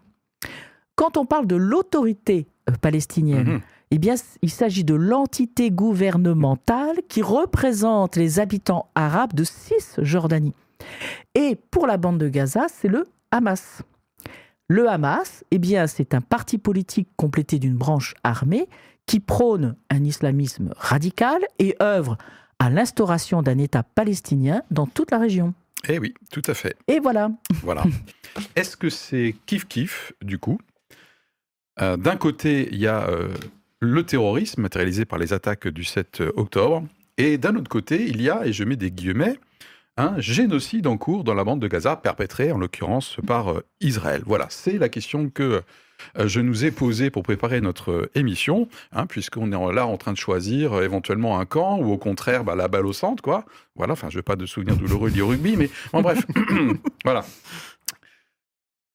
Quand 0.95 1.17
on 1.17 1.25
parle 1.25 1.47
de 1.47 1.55
l'autorité 1.55 2.47
euh, 2.69 2.73
palestinienne, 2.81 3.47
mhm. 3.47 3.61
eh 3.91 3.97
bien, 3.99 4.15
il 4.41 4.49
s'agit 4.49 4.83
de 4.83 4.95
l'entité 4.95 5.71
gouvernementale 5.71 6.97
qui 7.07 7.21
représente 7.21 8.15
les 8.15 8.39
habitants 8.39 8.89
arabes 8.95 9.33
de 9.33 9.43
Cisjordanie. 9.43 10.55
Et 11.35 11.57
pour 11.69 11.87
la 11.87 11.97
bande 11.97 12.17
de 12.17 12.29
Gaza, 12.29 12.67
c'est 12.69 12.87
le 12.87 13.07
Hamas. 13.31 13.83
Le 14.69 14.89
Hamas, 14.89 15.45
eh 15.51 15.59
bien, 15.59 15.87
c'est 15.87 16.13
un 16.13 16.21
parti 16.21 16.57
politique 16.57 17.07
complété 17.15 17.57
d'une 17.57 17.75
branche 17.75 18.15
armée 18.23 18.67
qui 19.05 19.21
prône 19.21 19.77
un 19.89 20.03
islamisme 20.03 20.73
radical 20.75 21.39
et 21.59 21.75
œuvre 21.81 22.17
à 22.59 22.69
l'instauration 22.69 23.41
d'un 23.41 23.57
État 23.59 23.83
palestinien 23.83 24.61
dans 24.69 24.85
toute 24.85 25.11
la 25.11 25.19
région. 25.19 25.53
Eh 25.87 25.99
oui, 25.99 26.13
tout 26.31 26.41
à 26.47 26.53
fait. 26.53 26.75
Et 26.87 26.99
voilà. 26.99 27.31
Voilà. 27.63 27.83
Est-ce 28.55 28.75
que 28.75 28.89
c'est 28.89 29.35
kiff-kiff, 29.45 30.11
du 30.21 30.37
coup? 30.37 30.59
Euh, 31.79 31.95
D'un 31.95 32.17
côté, 32.17 32.67
il 32.71 32.79
y 32.79 32.87
a 32.87 33.07
euh, 33.07 33.29
le 33.79 34.03
terrorisme 34.03 34.61
matérialisé 34.61 35.05
par 35.05 35.17
les 35.17 35.31
attaques 35.31 35.67
du 35.67 35.85
7 35.85 36.23
octobre, 36.35 36.83
et 37.17 37.37
d'un 37.37 37.55
autre 37.55 37.69
côté, 37.69 38.05
il 38.07 38.21
y 38.21 38.29
a, 38.29 38.45
et 38.45 38.51
je 38.51 38.63
mets 38.63 38.75
des 38.75 38.91
guillemets, 38.91 39.39
un 39.97 40.19
génocide 40.19 40.87
en 40.87 40.97
cours 40.97 41.23
dans 41.23 41.33
la 41.33 41.43
bande 41.43 41.59
de 41.59 41.67
Gaza, 41.67 41.95
perpétré 41.95 42.51
en 42.51 42.57
l'occurrence 42.57 43.17
par 43.25 43.51
euh, 43.51 43.65
Israël. 43.81 44.21
Voilà, 44.25 44.47
c'est 44.49 44.77
la 44.77 44.89
question 44.89 45.29
que 45.29 45.61
euh, 46.17 46.27
je 46.27 46.39
nous 46.39 46.65
ai 46.65 46.71
posée 46.71 47.09
pour 47.09 47.23
préparer 47.23 47.61
notre 47.61 47.91
euh, 47.91 48.11
émission, 48.15 48.67
hein, 48.91 49.05
puisqu'on 49.05 49.51
est 49.51 49.73
là 49.73 49.87
en 49.87 49.97
train 49.97 50.13
de 50.13 50.17
choisir 50.17 50.81
éventuellement 50.81 51.39
un 51.39 51.45
camp 51.45 51.79
ou 51.79 51.91
au 51.91 51.97
contraire 51.97 52.43
bah, 52.43 52.55
la 52.55 52.67
balle 52.67 52.85
au 52.85 52.93
centre, 52.93 53.21
quoi. 53.23 53.45
Voilà, 53.75 53.93
enfin, 53.93 54.09
je 54.09 54.17
n'ai 54.17 54.23
pas 54.23 54.35
de 54.35 54.45
souvenirs 54.45 54.77
douloureux 54.77 55.09
liés 55.09 55.21
au 55.21 55.27
rugby, 55.27 55.55
mais 55.57 55.69
en 55.93 56.01
bref, 56.01 56.25
voilà. 57.03 57.25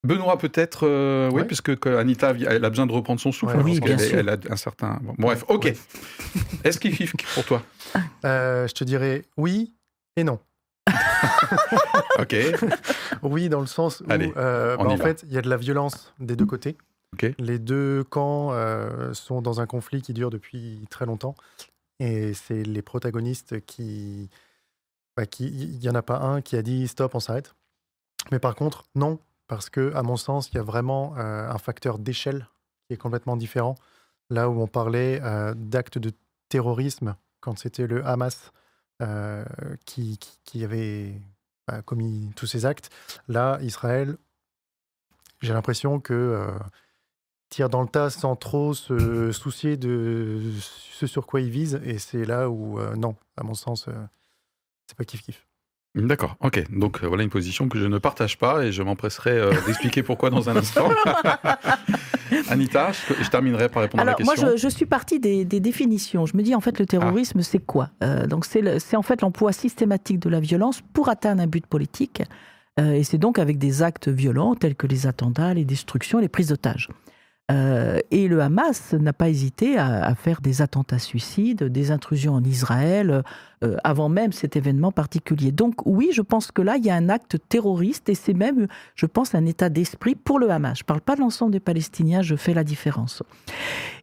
Benoît, 0.05 0.37
peut-être, 0.37 0.89
euh, 0.89 1.31
oui, 1.33 1.45
puisque 1.45 1.87
Anita 1.87 2.31
elle 2.31 2.65
a 2.65 2.71
besoin 2.71 2.87
de 2.87 2.93
reprendre 2.93 3.21
son 3.21 3.31
souffle. 3.31 3.57
oui, 3.65 3.79
bien 3.79 3.97
sûr. 3.99 4.19
Elle 4.19 4.29
a 4.29 4.37
un 4.51 4.57
certain. 4.57 5.01
bref, 5.17 5.45
ok. 5.47 5.73
Est-ce 6.65 6.81
qu'il 6.81 6.97
kiffe 6.97 7.15
pour 7.35 7.45
toi? 7.45 7.63
Euh, 8.25 8.67
Je 8.67 8.73
te 8.73 8.83
dirais 8.83 9.25
oui 9.37 9.75
et 10.17 10.25
non. 10.25 10.41
Ok. 12.19 12.37
Oui, 13.23 13.49
dans 13.49 13.61
le 13.61 13.67
sens 13.67 14.01
où, 14.01 14.11
euh, 14.11 14.77
bah, 14.77 14.85
en 14.85 14.97
fait, 14.97 15.25
il 15.27 15.33
y 15.33 15.39
a 15.39 15.43
de 15.43 15.49
la 15.49 15.57
violence 15.57 16.13
des 16.19 16.37
deux 16.37 16.47
côtés. 16.47 16.77
Les 17.39 17.59
deux 17.59 18.05
camps 18.05 18.53
sont 19.13 19.43
dans 19.43 19.61
un 19.61 19.67
conflit 19.67 20.03
qui 20.03 20.13
dure 20.13 20.31
depuis 20.31 20.87
très 20.91 21.07
longtemps. 21.07 21.35
Et 22.01 22.35
c'est 22.35 22.63
les 22.63 22.83
protagonistes 22.83 23.65
qui. 23.65 24.29
Bah, 25.17 25.25
il 25.39 25.79
n'y 25.79 25.89
en 25.89 25.95
a 25.95 26.03
pas 26.03 26.19
un 26.21 26.41
qui 26.41 26.57
a 26.57 26.63
dit 26.63 26.89
stop, 26.89 27.15
on 27.15 27.21
s'arrête. 27.21 27.55
Mais 28.31 28.39
par 28.39 28.55
contre, 28.55 28.85
non, 28.95 29.19
parce 29.47 29.69
que, 29.69 29.93
à 29.95 30.03
mon 30.03 30.17
sens, 30.17 30.49
il 30.51 30.55
y 30.55 30.59
a 30.59 30.63
vraiment 30.63 31.15
euh, 31.19 31.49
un 31.49 31.59
facteur 31.59 31.99
d'échelle 31.99 32.49
qui 32.87 32.95
est 32.95 32.97
complètement 32.97 33.37
différent. 33.37 33.75
Là 34.31 34.49
où 34.49 34.61
on 34.63 34.67
parlait 34.67 35.21
euh, 35.23 35.53
d'actes 35.55 35.99
de 35.99 36.13
terrorisme, 36.49 37.17
quand 37.41 37.59
c'était 37.59 37.87
le 37.87 38.07
Hamas 38.07 38.53
euh, 39.03 39.45
qui, 39.85 40.19
avait 40.65 41.21
bah, 41.67 41.83
commis 41.83 42.31
tous 42.37 42.47
ces 42.47 42.67
actes, 42.67 42.91
là, 43.29 43.59
Israël, 43.63 44.17
j'ai 45.41 45.53
l'impression 45.53 46.01
que 46.01 46.49
tire 47.49 47.69
dans 47.69 47.83
le 47.83 47.89
tas 47.89 48.11
sans 48.11 48.37
trop 48.37 48.75
se 48.75 49.33
soucier 49.33 49.77
de 49.77 50.41
ce 50.61 51.07
sur 51.07 51.27
quoi 51.27 51.41
il 51.41 51.51
vise. 51.51 51.81
Et 51.85 51.99
c'est 51.99 52.25
là 52.25 52.49
où, 52.49 52.81
non, 52.97 53.17
à 53.37 53.43
mon 53.43 53.55
sens, 53.55 53.89
c'est 54.87 54.97
pas 54.97 55.05
kiff-kiff. 55.05 55.52
D'accord, 55.95 56.37
ok. 56.41 56.71
Donc 56.71 57.03
euh, 57.03 57.07
voilà 57.07 57.23
une 57.23 57.29
position 57.29 57.69
que 57.69 57.79
je 57.79 57.85
ne 57.85 57.99
partage 57.99 58.39
pas 58.39 58.65
et 58.65 58.73
je 58.73 58.83
m'empresserai 58.83 59.33
euh, 59.33 59.53
d'expliquer 59.67 60.03
pourquoi 60.03 60.31
dans 60.31 60.49
un 60.49 60.57
instant. 60.57 60.89
Anita, 62.49 62.93
je, 62.93 63.29
terminerai 63.29 63.69
par 63.69 63.83
répondre 63.83 64.03
à 64.03 64.07
la 64.07 64.15
question. 64.15 64.47
Moi, 64.47 64.57
je, 64.57 64.69
suis 64.69 64.87
partie 64.87 65.21
des, 65.21 65.45
définitions. 65.45 66.25
Je 66.25 66.35
me 66.35 66.43
dis, 66.43 66.55
en 66.55 66.61
fait, 66.61 66.79
le 66.79 66.87
terrorisme, 66.87 67.41
ah. 67.41 67.43
c'est 67.43 67.59
quoi 67.59 67.91
euh, 68.03 68.27
Donc, 68.27 68.47
c'est 68.47 68.97
en 68.97 69.03
fait 69.03 69.21
l'emploi 69.21 69.53
systématique 69.53 70.19
de 70.19 70.31
la 70.31 70.41
violence 70.41 70.81
pour 70.95 71.11
atteindre 71.11 71.43
un 71.43 71.47
but 71.47 71.67
politique. 71.67 72.23
et 72.79 73.05
c'est 73.05 73.19
donc 73.19 73.39
avec 73.39 73.59
des 73.59 73.83
actes 73.83 74.09
violents 74.09 74.55
tels 74.55 74.77
que 74.77 74.87
les 74.87 75.07
attentats, 75.07 75.53
les 75.53 75.67
destructions, 75.67 76.21
les 76.21 76.31
prises 76.31 76.49
d'otages. 76.49 76.89
Et 78.11 78.29
le 78.29 78.41
Hamas 78.41 78.95
n'a 78.95 79.13
pas 79.13 79.29
hésité 79.29 79.77
à, 79.77 80.15
faire 80.15 80.41
des 80.41 80.63
attentats 80.63 80.99
suicides, 80.99 81.65
des 81.65 81.91
intrusions 81.91 82.33
en 82.33 82.43
Israël, 82.43 83.23
euh, 83.63 83.77
avant 83.85 84.09
même 84.09 84.33
cet 84.33 84.57
événement 84.57 84.93
particulier. 84.93 85.53
Donc 85.53 85.87
oui, 85.87 86.11
je 86.13 86.23
pense 86.23 86.51
que 86.51 86.63
là, 86.63 86.77
il 86.77 86.85
y 86.85 86.91
a 86.91 86.95
un 86.95 87.09
acte 87.09 87.37
terroriste 87.49 88.09
et 88.09 88.15
c'est 88.15 88.35
même, 88.35 88.67
je 88.95 89.07
pense, 89.07 89.35
un 89.35 89.47
état 89.47 89.69
d'esprit 89.69 90.15
pour 90.15 90.39
le 90.39 90.51
Hamas. 90.51 90.79
Je 90.79 90.83
ne 90.83 90.87
parle 90.87 91.01
pas 91.01 91.15
de 91.15 91.21
l'ensemble 91.21 91.53
des 91.53 91.61
Palestiniens, 91.61 92.23
je 92.23 92.35
fais 92.35 92.55
la 92.55 92.65
différence. 92.65 93.23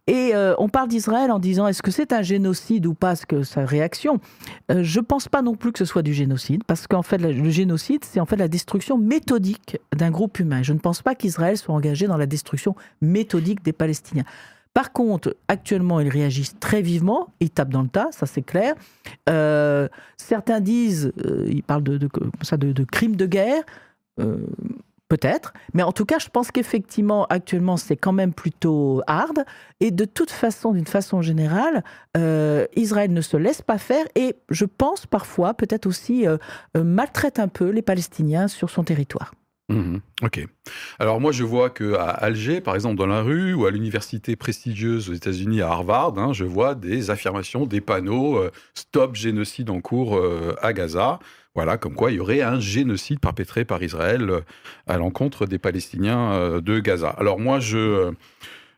Et 0.07 0.31
euh, 0.33 0.55
on 0.57 0.69
parle 0.69 0.87
d'Israël 0.87 1.31
en 1.31 1.39
disant 1.39 1.67
est-ce 1.67 1.83
que 1.83 1.91
c'est 1.91 2.13
un 2.13 2.21
génocide 2.21 2.85
ou 2.85 2.93
pas, 2.93 3.15
que 3.15 3.43
sa 3.43 3.65
réaction 3.65 4.19
euh, 4.71 4.81
Je 4.81 4.99
ne 4.99 5.05
pense 5.05 5.27
pas 5.27 5.41
non 5.41 5.55
plus 5.55 5.71
que 5.71 5.79
ce 5.79 5.85
soit 5.85 6.01
du 6.01 6.13
génocide, 6.13 6.63
parce 6.63 6.87
qu'en 6.87 7.03
fait, 7.03 7.17
le 7.17 7.49
génocide, 7.49 8.03
c'est 8.05 8.19
en 8.19 8.25
fait 8.25 8.37
la 8.37 8.47
destruction 8.47 8.97
méthodique 8.97 9.77
d'un 9.95 10.09
groupe 10.09 10.39
humain. 10.39 10.63
Je 10.63 10.73
ne 10.73 10.79
pense 10.79 11.01
pas 11.01 11.15
qu'Israël 11.15 11.57
soit 11.57 11.75
engagé 11.75 12.07
dans 12.07 12.17
la 12.17 12.25
destruction 12.25 12.75
méthodique 13.01 13.63
des 13.63 13.73
Palestiniens. 13.73 14.25
Par 14.73 14.93
contre, 14.93 15.35
actuellement, 15.47 15.99
ils 15.99 16.09
réagissent 16.09 16.57
très 16.59 16.81
vivement, 16.81 17.33
ils 17.39 17.49
tapent 17.49 17.71
dans 17.71 17.81
le 17.81 17.89
tas, 17.89 18.09
ça 18.11 18.25
c'est 18.25 18.43
clair. 18.43 18.75
Euh, 19.27 19.87
certains 20.17 20.61
disent, 20.61 21.11
ils 21.47 21.63
parlent 21.63 21.83
de, 21.83 21.97
de, 21.97 22.83
crimes 22.85 23.15
de 23.15 23.25
guerre. 23.25 23.63
Peut-être, 25.09 25.53
mais 25.73 25.81
en 25.81 25.91
tout 25.91 26.05
cas, 26.05 26.19
je 26.19 26.29
pense 26.29 26.51
qu'effectivement, 26.51 27.25
actuellement, 27.31 27.77
c'est 27.77 27.95
quand 27.95 28.11
même 28.11 28.31
plutôt 28.31 29.01
hard. 29.07 29.43
Et 29.79 29.89
de 29.89 30.05
toute 30.05 30.29
façon, 30.29 30.71
d'une 30.71 30.85
façon 30.85 31.23
générale, 31.23 31.83
euh, 32.15 32.67
Israël 32.75 33.11
ne 33.11 33.21
se 33.21 33.35
laisse 33.35 33.63
pas 33.63 33.79
faire 33.79 34.05
et 34.13 34.35
je 34.49 34.65
pense 34.65 35.07
parfois, 35.07 35.55
peut-être 35.55 35.87
aussi, 35.87 36.27
euh, 36.27 36.37
euh, 36.77 36.83
maltraite 36.83 37.39
un 37.39 37.47
peu 37.47 37.69
les 37.69 37.81
Palestiniens 37.81 38.47
sur 38.47 38.69
son 38.69 38.83
territoire. 38.83 39.33
Mmh 39.69 39.97
ok. 40.23 40.47
Alors 40.97 41.21
moi, 41.21 41.31
je 41.31 41.43
vois 41.43 41.69
que 41.69 41.93
à 41.93 42.09
Alger, 42.09 42.59
par 42.59 42.75
exemple, 42.75 42.97
dans 42.97 43.05
la 43.05 43.21
rue 43.21 43.53
ou 43.53 43.65
à 43.65 43.71
l'université 43.71 44.35
prestigieuse 44.35 45.09
aux 45.09 45.13
États-Unis, 45.13 45.61
à 45.61 45.69
Harvard, 45.69 46.17
hein, 46.17 46.33
je 46.33 46.43
vois 46.43 46.75
des 46.75 47.11
affirmations, 47.11 47.65
des 47.65 47.79
panneaux 47.79 48.43
Stop 48.73 49.15
génocide 49.15 49.69
en 49.69 49.79
cours 49.79 50.19
à 50.61 50.73
Gaza. 50.73 51.19
Voilà, 51.55 51.77
comme 51.77 51.95
quoi 51.95 52.11
il 52.11 52.17
y 52.17 52.19
aurait 52.19 52.41
un 52.41 52.59
génocide 52.59 53.19
perpétré 53.19 53.65
par 53.65 53.81
Israël 53.81 54.29
euh, 54.29 54.41
à 54.87 54.97
l'encontre 54.97 55.45
des 55.45 55.57
Palestiniens 55.57 56.31
euh, 56.31 56.61
de 56.61 56.79
Gaza. 56.79 57.09
Alors 57.09 57.39
moi, 57.39 57.59
je, 57.59 58.13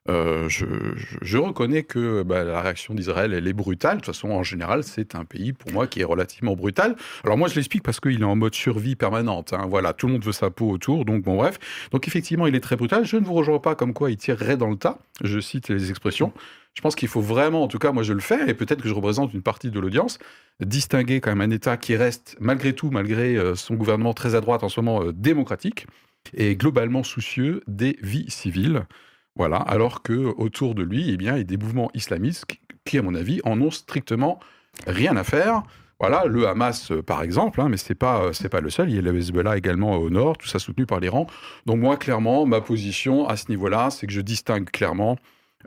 euh, 0.10 0.50
je, 0.50 1.38
reconnais 1.38 1.84
que 1.84 2.24
bah, 2.24 2.44
la 2.44 2.62
réaction 2.62 2.94
d'Israël, 2.94 3.34
elle 3.34 3.48
est 3.48 3.54
brutale. 3.54 3.98
De 3.98 4.02
toute 4.02 4.14
façon, 4.16 4.32
en 4.32 4.44
général, 4.44 4.84
c'est 4.84 5.16
un 5.16 5.26
pays, 5.26 5.54
pour 5.54 5.72
moi, 5.72 5.88
qui 5.88 6.02
est 6.02 6.06
relativement 6.06 6.56
brutal. 6.56 6.96
Alors 7.24 7.38
moi, 7.38 7.48
je 7.48 7.56
l'explique 7.56 7.84
parce 7.84 8.00
qu'il 8.00 8.22
est 8.22 8.26
en 8.26 8.36
mode 8.36 8.56
survie 8.56 8.96
permanente. 8.96 9.54
Hein. 9.54 9.68
Voilà, 9.70 9.94
tout 9.94 10.08
le 10.08 10.14
monde 10.14 10.24
veut 10.24 10.32
sa 10.32 10.50
peau 10.50 10.70
autour. 10.70 11.06
Donc 11.06 11.24
bon, 11.24 11.36
bref. 11.38 11.60
Donc 11.92 12.08
effectivement, 12.08 12.48
il 12.48 12.56
est 12.56 12.62
très 12.62 12.76
brutal. 12.76 13.06
Je 13.06 13.18
ne 13.18 13.26
vous 13.26 13.34
rejoins 13.34 13.60
pas 13.60 13.76
comme 13.76 13.94
quoi 13.94 14.10
il 14.12 14.18
tirerait 14.18 14.58
dans 14.58 14.70
le 14.70 14.78
tas. 14.78 14.98
Je 15.24 15.40
cite 15.40 15.70
les 15.70 15.90
expressions. 15.90 16.34
Je 16.74 16.82
pense 16.82 16.96
qu'il 16.96 17.10
faut 17.10 17.22
vraiment, 17.22 17.64
en 17.64 17.68
tout 17.68 17.80
cas, 17.80 17.92
moi 17.92 18.04
je 18.04 18.14
le 18.14 18.22
fais, 18.22 18.50
et 18.50 18.54
peut-être 18.54 18.82
que 18.82 18.88
je 18.88 18.94
représente 18.94 19.34
une 19.34 19.42
partie 19.42 19.72
de 19.72 19.80
l'audience, 19.80 20.20
distinguer 20.62 21.20
quand 21.20 21.36
même 21.36 21.42
un 21.42 21.54
État 21.54 21.76
qui 21.76 21.98
reste, 21.98 22.38
malgré 22.40 22.74
tout, 22.74 22.92
malgré 22.92 23.36
euh, 23.36 23.56
son 23.56 23.76
gouvernement 23.76 24.14
très 24.14 24.36
à 24.36 24.42
droite 24.42 24.64
en 24.64 24.70
ce 24.70 24.80
moment, 24.80 25.04
euh, 25.04 25.12
démocratique, 25.12 25.86
et 26.34 26.56
globalement 26.56 27.04
soucieux 27.04 27.62
des 27.68 27.98
vies 28.02 28.30
civiles. 28.30 28.86
Voilà, 29.36 29.58
alors 29.58 30.02
que 30.04 30.14
autour 30.38 30.76
de 30.76 30.84
lui, 30.84 31.10
eh 31.12 31.18
bien, 31.18 31.36
il 31.36 31.38
y 31.40 31.42
a 31.42 31.46
des 31.46 31.58
mouvements 31.58 31.90
islamistes 31.94 32.46
qui, 32.86 32.98
à 32.98 33.02
mon 33.02 33.16
avis, 33.16 33.42
en 33.46 33.60
ont 33.62 33.72
strictement 33.72 34.40
rien 34.88 35.16
à 35.16 35.24
faire. 35.24 35.64
Voilà, 36.00 36.26
le 36.26 36.48
Hamas, 36.48 36.92
euh, 36.92 37.02
par 37.02 37.22
exemple, 37.22 37.62
hein, 37.62 37.70
mais 37.70 37.78
c'est 37.78 37.96
pas 37.96 38.34
c'est 38.34 38.50
pas 38.50 38.60
le 38.60 38.70
seul. 38.70 38.90
Il 38.90 38.96
y 38.96 39.00
a 39.00 39.02
le 39.02 39.16
Hezbollah 39.16 39.58
également 39.58 39.94
au 39.98 40.10
nord, 40.10 40.38
tout 40.38 40.48
ça 40.48 40.60
soutenu 40.60 40.86
par 40.86 41.00
l'Iran. 41.00 41.28
Donc 41.66 41.80
moi, 41.80 41.96
clairement, 41.98 42.46
ma 42.46 42.60
position 42.60 43.28
à 43.28 43.38
ce 43.38 43.50
niveau-là, 43.50 43.90
c'est 43.92 44.08
que 44.08 44.14
je 44.14 44.22
distingue 44.22 44.70
clairement 44.70 45.18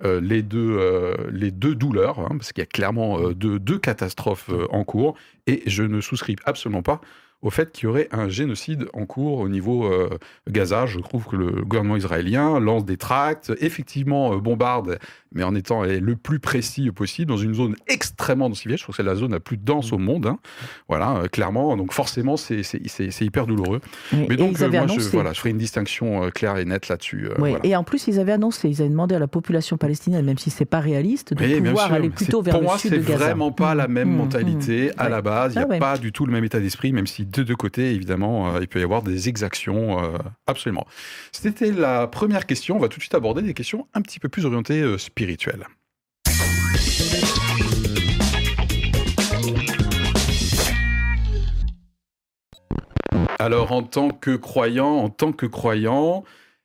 euh, 0.03 0.21
les, 0.21 0.43
deux, 0.43 0.77
euh, 0.79 1.15
les 1.31 1.51
deux 1.51 1.75
douleurs, 1.75 2.19
hein, 2.19 2.37
parce 2.37 2.53
qu'il 2.53 2.63
y 2.63 2.67
a 2.67 2.67
clairement 2.67 3.21
euh, 3.21 3.35
deux, 3.35 3.79
catastrophes 3.79 4.51
en 4.71 4.83
cours, 4.85 5.15
et 5.47 5.63
je 5.67 5.83
ne 5.83 6.01
souscris 6.01 6.37
absolument 6.45 6.83
pas 6.83 7.01
au 7.43 7.51
fait 7.51 7.73
qu'il 7.73 7.85
y 7.85 7.87
aurait 7.87 8.09
un 8.11 8.29
génocide 8.29 8.87
en 8.95 9.05
cours 9.05 9.41
au 9.41 9.49
niveau 9.49 9.85
euh, 9.85 10.09
Gaza. 10.49 10.87
Je 10.87 10.99
trouve 10.99 11.27
que 11.27 11.37
le 11.37 11.63
gouvernement 11.63 11.97
israélien 11.97 12.59
lance 12.59 12.85
des 12.85 12.97
tracts, 12.97 13.53
effectivement 13.61 14.33
euh, 14.33 14.39
bombarde, 14.39 14.99
mais 15.33 15.43
en 15.43 15.55
étant 15.55 15.83
le 15.83 16.17
plus 16.17 16.39
précis 16.39 16.91
possible, 16.91 17.29
dans 17.29 17.37
une 17.37 17.55
zone 17.55 17.77
extrêmement 17.87 18.49
densifiée. 18.49 18.77
Je 18.77 18.83
trouve 18.83 18.95
que 18.95 19.03
c'est 19.03 19.07
la 19.07 19.15
zone 19.15 19.33
la 19.33 19.41
plus 19.41 19.59
dense 19.59 19.93
au 19.93 19.99
monde. 19.99 20.27
Hein. 20.27 20.39
Voilà, 20.89 21.17
euh, 21.17 21.29
clairement. 21.29 21.77
Donc 21.77 21.93
forcément, 21.93 22.37
c'est 22.37 22.63
hyper 23.21 23.47
douloureux. 23.47 23.81
mais 24.13 24.37
donc, 24.37 24.59
moi, 24.59 24.87
je, 24.87 25.09
voilà, 25.11 25.33
je 25.33 25.39
ferai 25.39 25.51
une 25.51 25.59
distinction 25.59 26.31
claire 26.31 26.57
et 26.57 26.65
nette 26.65 26.89
là-dessus. 26.89 27.29
Et 27.63 27.77
en 27.77 27.85
plus, 27.85 28.09
ils 28.09 28.19
avaient 28.19 28.33
annoncé, 28.33 28.71
ils 28.71 28.81
avaient 28.81 28.91
demandé 28.91 29.15
à 29.15 29.19
la 29.19 29.29
population 29.29 29.77
palestinienne, 29.77 30.25
même 30.25 30.39
si 30.39 30.49
c'est 30.51 30.65
pas 30.65 30.81
réaliste, 30.81 31.35
de 31.35 31.59
pouvoir 31.59 31.93
aller 31.93 32.11
plutôt 32.11 32.41
vers 32.41 32.61
le 32.61 32.69
sud 32.79 32.93
de 32.93 32.97
Gaza. 32.99 33.05
Pour 33.05 33.09
moi, 33.09 33.19
c'est 33.19 33.27
vraiment 33.27 33.53
pas 33.53 33.75
la 33.75 33.89
même 33.89 34.09
mmh, 34.09 34.13
mmh, 34.13 34.17
mentalité 34.17 34.87
mmh. 34.89 34.93
à 35.01 35.09
la 35.09 35.21
base. 35.21 35.55
Il 35.55 35.59
n'y 35.59 35.65
a 35.65 35.69
ah 35.71 35.79
pas 35.79 35.99
du 35.99 36.13
tout 36.13 36.27
le 36.27 36.33
même 36.33 36.45
état 36.45 36.61
d'esprit, 36.61 36.93
même 36.93 37.07
si 37.07 37.27
de 37.41 37.43
deux 37.43 37.57
côtés, 37.57 37.93
évidemment, 37.93 38.55
euh, 38.55 38.59
il 38.61 38.69
peut 38.69 38.81
y 38.81 38.83
avoir 38.83 39.03
des 39.03 39.29
exactions, 39.29 40.03
euh, 40.03 40.19
absolument. 40.47 40.87
C'était 41.33 41.73
la 41.73 42.07
première 42.07 42.47
question. 42.47 42.77
On 42.77 42.79
va 42.79 42.89
tout 42.89 42.99
de 42.99 43.03
suite 43.03 43.15
aborder 43.15 43.43
des 43.43 43.55
questions 43.55 43.87
un 43.95 44.03
petit 44.03 44.21
peu 44.21 44.29
plus 44.29 44.47
orientées 44.47 44.83
euh, 44.83 44.99
spirituelles. 44.99 45.67
Alors, 53.39 53.73
en 53.73 53.83
tant 53.83 54.11
que 54.11 54.37
croyant, 54.37 54.97
en 54.97 55.11
tant 55.11 55.33
que 55.33 55.47
croyant, 55.47 56.25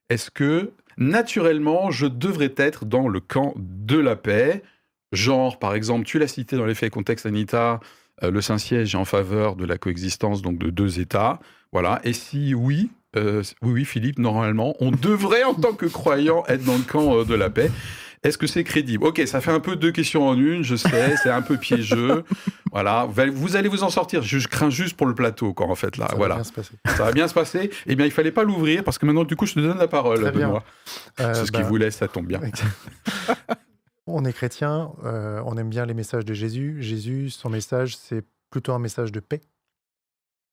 est-ce 0.09 0.31
que 0.31 0.71
naturellement, 0.97 1.91
je 1.91 2.05
devrais 2.05 2.53
être 2.57 2.85
dans 2.85 3.07
le 3.07 3.19
camp 3.19 3.53
de 3.57 3.97
la 3.97 4.15
paix? 4.15 4.63
Genre, 5.11 5.57
par 5.57 5.73
exemple, 5.73 6.05
tu 6.05 6.19
l'as 6.19 6.27
cité 6.27 6.55
dans 6.55 6.65
l'effet 6.65 6.89
contexte 6.89 7.25
Anita, 7.25 7.79
le 8.21 8.41
Saint-Siège 8.41 8.95
est 8.95 8.97
en 8.97 9.05
faveur 9.05 9.55
de 9.55 9.65
la 9.65 9.77
coexistence 9.77 10.41
donc 10.41 10.57
de 10.57 10.69
deux 10.69 10.99
États. 10.99 11.39
Voilà. 11.71 12.01
Et 12.03 12.13
si 12.13 12.53
oui, 12.53 12.89
euh, 13.15 13.43
oui, 13.61 13.71
oui, 13.71 13.85
Philippe, 13.85 14.19
normalement, 14.19 14.75
on 14.79 14.91
devrait 14.91 15.43
en 15.43 15.53
tant 15.53 15.73
que 15.73 15.85
croyant 15.85 16.43
être 16.47 16.63
dans 16.63 16.77
le 16.77 16.83
camp 16.83 17.19
euh, 17.19 17.25
de 17.25 17.35
la 17.35 17.49
paix. 17.49 17.71
Est-ce 18.21 18.37
que 18.37 18.47
c'est 18.47 18.65
crédible? 18.65 19.05
Ok, 19.05 19.21
ça 19.27 19.39
fait 19.39 19.51
un 19.51 19.61
peu 19.61 19.77
deux 19.77 19.93
questions 19.93 20.27
en 20.27 20.37
une, 20.37 20.61
je 20.61 20.75
sais, 20.75 21.15
c'est 21.23 21.29
un 21.29 21.41
peu 21.41 21.55
piégeux. 21.55 22.25
Voilà, 22.69 23.07
vous 23.07 23.55
allez 23.55 23.69
vous 23.69 23.83
en 23.83 23.89
sortir. 23.89 24.21
Je 24.23 24.45
crains 24.45 24.69
juste 24.69 24.97
pour 24.97 25.07
le 25.07 25.15
plateau, 25.15 25.53
quoi, 25.53 25.67
en 25.67 25.75
fait, 25.75 25.95
là. 25.95 26.07
Ça 26.09 26.15
voilà. 26.17 26.35
va 26.35 26.41
bien 26.41 26.43
se 26.43 26.51
passer. 26.51 26.73
Ça 26.85 27.03
va 27.05 27.11
bien 27.13 27.27
se 27.29 27.33
passer. 27.33 27.69
Eh 27.87 27.95
bien, 27.95 28.05
il 28.05 28.11
fallait 28.11 28.31
pas 28.31 28.43
l'ouvrir 28.43 28.83
parce 28.83 28.97
que 28.97 29.05
maintenant, 29.05 29.23
du 29.23 29.37
coup, 29.37 29.45
je 29.45 29.53
te 29.53 29.59
donne 29.61 29.77
la 29.77 29.87
parole, 29.87 30.29
Benoît. 30.31 30.65
c'est 31.17 31.45
ce 31.45 31.51
bah, 31.51 31.61
vous 31.61 31.77
laisse, 31.77 31.95
ça 31.95 32.09
tombe 32.09 32.27
bien. 32.27 32.41
On 34.11 34.25
est 34.25 34.33
chrétien, 34.33 34.91
euh, 35.03 35.41
on 35.45 35.57
aime 35.57 35.69
bien 35.69 35.85
les 35.85 35.93
messages 35.93 36.25
de 36.25 36.33
Jésus. 36.33 36.81
Jésus, 36.81 37.29
son 37.29 37.49
message, 37.49 37.97
c'est 37.97 38.25
plutôt 38.49 38.73
un 38.73 38.79
message 38.79 39.11
de 39.11 39.19
paix. 39.19 39.41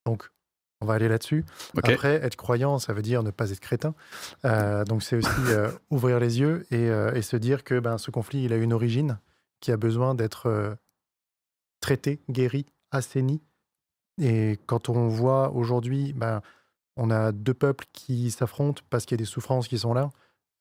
Donc, 0.05 0.31
On 0.83 0.87
va 0.87 0.95
aller 0.95 1.09
là-dessus. 1.09 1.45
Après, 1.83 2.17
être 2.17 2.37
croyant, 2.37 2.79
ça 2.79 2.93
veut 2.93 3.01
dire 3.01 3.23
ne 3.23 3.31
pas 3.31 3.51
être 3.51 3.61
crétin. 3.61 3.95
Euh, 4.45 4.85
donc 4.85 5.03
c'est 5.03 5.17
aussi 5.17 5.41
euh, 5.49 5.71
ouvrir 5.91 6.21
les 6.21 6.39
yeux 6.39 6.67
et, 6.71 7.23
se 7.23 7.37
dire 7.37 7.65
que 7.65 7.81
ben, 7.81 7.97
ce 7.97 8.11
conflit, 8.11 8.45
il 8.45 8.53
a 8.53 8.57
une 8.57 8.75
origine 8.75 9.19
qui 9.61 9.73
a 9.73 9.79
besoin 9.79 10.15
d'être 10.15 10.77
traité, 11.81 12.21
guéri, 12.29 12.67
assaini. 12.91 13.41
Et 14.21 14.59
quand 14.67 14.91
on 14.91 15.09
voit 15.09 15.51
aujourd'hui, 15.53 16.13
ben, 16.13 16.43
on 16.97 17.11
a 17.11 17.33
deux 17.33 17.55
peuples 17.55 17.87
qui 17.93 18.31
s'affrontent 18.31 18.83
parce 18.91 19.07
qu'il 19.07 19.17
y 19.17 19.21
a 19.21 19.25
des 19.25 19.31
souffrances 19.31 19.69
qui 19.69 19.79
sont 19.79 19.95
là. 19.95 20.11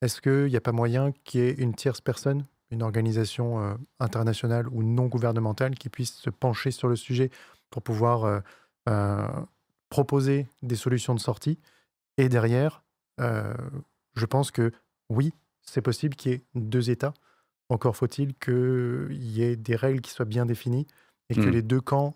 Est-ce 0.02 0.22
qu'il 0.22 0.48
n'y 0.48 0.58
a 0.58 0.62
pas 0.62 0.72
moyen 0.72 1.14
qu'il 1.24 1.42
y 1.42 1.44
ait 1.44 1.54
une 1.54 1.74
tierce 1.74 2.02
personne 2.02 2.46
une 2.72 2.84
organisation 2.84 3.60
euh, 3.60 3.76
internationale 4.00 4.68
ou 4.70 4.84
non 4.84 5.06
gouvernementale 5.06 5.76
qui 5.76 5.90
puisse 5.90 6.14
se 6.14 6.30
pencher 6.30 6.72
sur 6.72 6.88
le 6.88 6.96
sujet 6.96 7.30
pour 7.70 7.82
pouvoir 7.82 8.26
euh, 8.26 8.40
euh, 8.90 9.28
proposer 9.90 10.48
des 10.62 10.76
solutions 10.76 11.14
de 11.14 11.20
sortie. 11.20 11.60
Et 12.18 12.30
derrière, 12.30 12.84
je 13.18 14.26
pense 14.26 14.52
que 14.52 14.72
oui, 15.10 15.34
c'est 15.62 15.82
possible 15.82 16.16
qu'il 16.16 16.32
y 16.32 16.36
ait 16.36 16.44
deux 16.56 16.90
États. 16.90 17.14
Encore 17.70 17.96
faut-il 17.96 18.34
qu'il 18.36 19.08
y 19.12 19.42
ait 19.42 19.56
des 19.56 19.76
règles 19.76 20.02
qui 20.02 20.12
soient 20.12 20.26
bien 20.26 20.46
définies 20.46 20.88
et 21.30 21.36
que 21.36 21.42
mmh. 21.42 21.50
les 21.50 21.62
deux 21.62 21.82
camps 21.82 22.16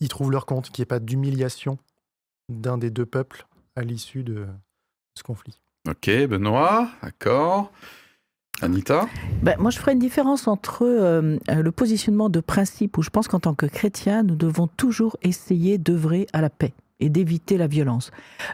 y 0.00 0.08
trouvent 0.08 0.30
leur 0.30 0.46
compte, 0.46 0.70
qu'il 0.70 0.82
n'y 0.82 0.84
ait 0.84 0.86
pas 0.86 1.00
d'humiliation 1.00 1.78
d'un 2.48 2.78
des 2.78 2.90
deux 2.90 3.06
peuples 3.06 3.46
à 3.74 3.82
l'issue 3.82 4.22
de 4.22 4.46
ce 5.16 5.22
conflit. 5.22 5.60
Ok, 5.88 6.08
Benoît, 6.28 6.90
d'accord. 7.02 7.72
Anita 8.62 9.08
ben, 9.42 9.56
Moi, 9.58 9.70
je 9.70 9.78
ferais 9.78 9.92
une 9.92 9.98
différence 9.98 10.46
entre 10.48 10.84
euh, 10.84 11.36
le 11.48 11.72
positionnement 11.72 12.30
de 12.30 12.40
principe, 12.40 12.96
où 12.98 13.02
je 13.02 13.10
pense 13.10 13.28
qu'en 13.28 13.40
tant 13.40 13.54
que 13.54 13.66
chrétien, 13.66 14.22
nous 14.22 14.36
devons 14.36 14.68
toujours 14.68 15.16
essayer 15.22 15.78
d'œuvrer 15.78 16.26
à 16.32 16.40
la 16.40 16.50
paix 16.50 16.72
et 17.02 17.08
d'éviter 17.08 17.58
la 17.58 17.66
violence. 17.66 18.10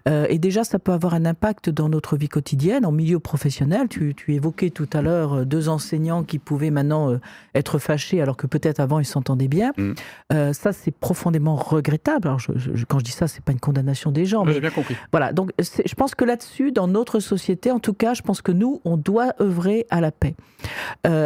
Euh, 0.08 0.26
et 0.28 0.38
déjà, 0.38 0.64
ça 0.64 0.78
peut 0.78 0.92
avoir 0.92 1.14
un 1.14 1.26
impact 1.26 1.68
dans 1.68 1.88
notre 1.88 2.16
vie 2.16 2.28
quotidienne, 2.28 2.86
en 2.86 2.92
milieu 2.92 3.20
professionnel. 3.20 3.88
Tu, 3.88 4.14
évoquais 4.28 4.70
tout 4.70 4.88
à 4.92 5.02
l'heure 5.02 5.34
euh, 5.34 5.44
deux 5.44 5.68
enseignants 5.68 6.22
qui 6.22 6.38
pouvaient 6.38 6.70
maintenant 6.70 7.10
euh, 7.10 7.20
être 7.54 7.78
fâchés 7.78 8.22
alors 8.22 8.36
que 8.36 8.46
peut-être 8.46 8.80
avant 8.80 8.98
ils 9.00 9.04
s'entendaient 9.04 9.48
bien. 9.48 9.72
Mm. 9.76 10.52
ça, 10.52 10.72
c'est 10.72 10.90
profondément 10.90 11.56
regrettable. 11.56 12.28
Alors, 12.28 12.40
quand 12.88 12.98
je 12.98 13.04
dis 13.04 13.10
ça, 13.10 13.28
c'est 13.28 13.42
pas 13.42 13.52
une 13.52 13.60
condamnation 13.60 14.10
des 14.10 14.24
gens. 14.24 14.44
mais 14.44 14.54
J'ai 14.54 14.60
bien 14.60 14.70
compris. 14.70 14.96
Voilà. 15.12 15.32
Donc, 15.32 15.52
je 15.58 15.94
pense 15.94 16.14
que 16.14 16.24
là-dessus, 16.24 16.72
dans 16.72 16.88
notre 16.88 17.20
société, 17.20 17.70
en 17.70 17.80
tout 17.80 17.92
cas, 17.92 18.14
je 18.14 18.22
pense 18.22 18.40
que 18.40 18.52
nous, 18.52 18.80
on 18.84 18.96
doit 18.96 19.34
œuvrer 19.40 19.86
à 19.90 20.00
la 20.00 20.10
paix. 20.10 20.34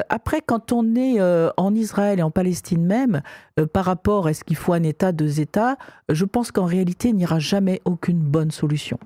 après, 0.09 0.41
quand 0.45 0.73
on 0.73 0.97
est 0.97 1.21
en 1.57 1.75
Israël 1.75 2.19
et 2.19 2.23
en 2.23 2.31
Palestine 2.31 2.85
même, 2.85 3.23
par 3.73 3.85
rapport 3.85 4.26
à 4.26 4.35
ce 4.35 4.43
qu'il 4.45 4.57
faut 4.57 4.73
un 4.73 4.83
État, 4.83 5.12
deux 5.12 5.41
États, 5.41 5.76
je 6.09 6.25
pense 6.25 6.50
qu'en 6.50 6.64
réalité, 6.64 7.12
il 7.12 7.19
n'y 7.19 7.25
aura 7.25 7.38
jamais 7.38 7.81
aucune 7.85 8.19
bonne 8.19 8.50
solution. 8.50 8.99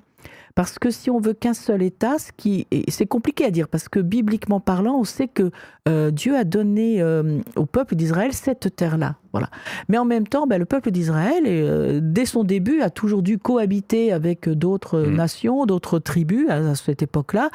Parce 0.56 0.78
que 0.78 0.90
si 0.90 1.10
on 1.10 1.20
veut 1.20 1.34
qu'un 1.34 1.52
seul 1.52 1.82
État, 1.82 2.18
ce 2.18 2.32
qui 2.34 2.66
c'est 2.88 3.04
compliqué 3.04 3.44
à 3.44 3.50
dire, 3.50 3.68
parce 3.68 3.90
que 3.90 4.00
bibliquement 4.00 4.58
parlant, 4.58 4.98
on 4.98 5.04
sait 5.04 5.28
que 5.28 5.50
euh, 5.86 6.10
Dieu 6.10 6.34
a 6.34 6.44
donné 6.44 7.02
euh, 7.02 7.40
au 7.56 7.66
peuple 7.66 7.94
d'Israël 7.94 8.32
cette 8.32 8.74
terre-là. 8.74 9.16
Voilà. 9.38 9.50
Mais 9.88 9.98
en 9.98 10.04
même 10.04 10.26
temps, 10.26 10.46
ben, 10.46 10.58
le 10.58 10.64
peuple 10.64 10.90
d'Israël, 10.90 11.44
euh, 11.46 12.00
dès 12.02 12.24
son 12.24 12.44
début, 12.44 12.80
a 12.80 12.90
toujours 12.90 13.22
dû 13.22 13.38
cohabiter 13.38 14.12
avec 14.12 14.48
d'autres 14.48 15.00
mmh. 15.00 15.14
nations, 15.14 15.66
d'autres 15.66 15.98
tribus 15.98 16.48
à, 16.48 16.74
cette 16.74 17.02
époque-là. 17.02 17.50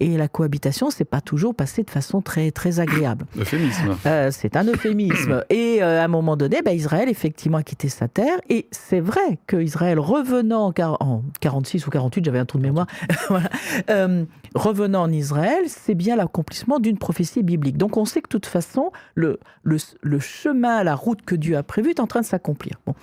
Et 0.00 0.16
la 0.16 0.28
cohabitation, 0.28 0.90
c'est 0.90 1.04
pas 1.04 1.20
toujours 1.20 1.54
passé 1.54 1.82
de 1.82 1.90
façon 1.90 2.20
très, 2.20 2.50
très 2.50 2.80
agréable. 2.80 3.26
Euphémisme. 3.38 3.96
c'est 4.30 4.56
un 4.56 4.64
euphémisme. 4.64 5.44
Et 5.50 5.82
à 5.82 6.04
un 6.04 6.08
moment 6.08 6.36
donné, 6.36 6.62
ben, 6.62 6.72
Israël, 6.72 7.08
effectivement, 7.08 7.58
a 7.58 7.62
quitté 7.62 7.88
sa 7.88 8.08
terre. 8.08 8.38
Et 8.48 8.68
c'est 8.70 9.00
vrai 9.00 9.38
qu'Israël, 9.46 9.98
revenant 9.98 10.72
en, 10.78 11.22
46 11.40 11.86
ou 11.86 11.90
48, 11.90 12.24
j'avais 12.24 12.38
un 12.38 12.46
trou 12.46 12.58
de 12.58 12.62
mémoire, 12.62 12.86
revenant 14.54 15.02
en 15.02 15.12
Israël, 15.12 15.64
c'est 15.66 15.94
bien 15.94 16.16
l'accomplissement 16.16 16.78
d'une 16.78 16.98
prophétie 16.98 17.42
biblique. 17.42 17.76
Donc 17.76 17.96
on 17.96 18.04
sait 18.04 18.20
que 18.20 18.28
de 18.28 18.32
toute 18.32 18.46
façon, 18.46 18.92
le, 19.14 19.40
le, 19.62 20.18
chemin, 20.18 20.84
la 20.84 20.94
route 20.94 21.23
que 21.24 21.34
Dieu 21.34 21.56
a 21.56 21.62
prévue 21.62 21.90
est 21.90 22.00
en 22.00 22.06
train 22.06 22.20
de 22.20 22.26
s'accomplir. 22.26 22.80
Bon. 22.86 22.94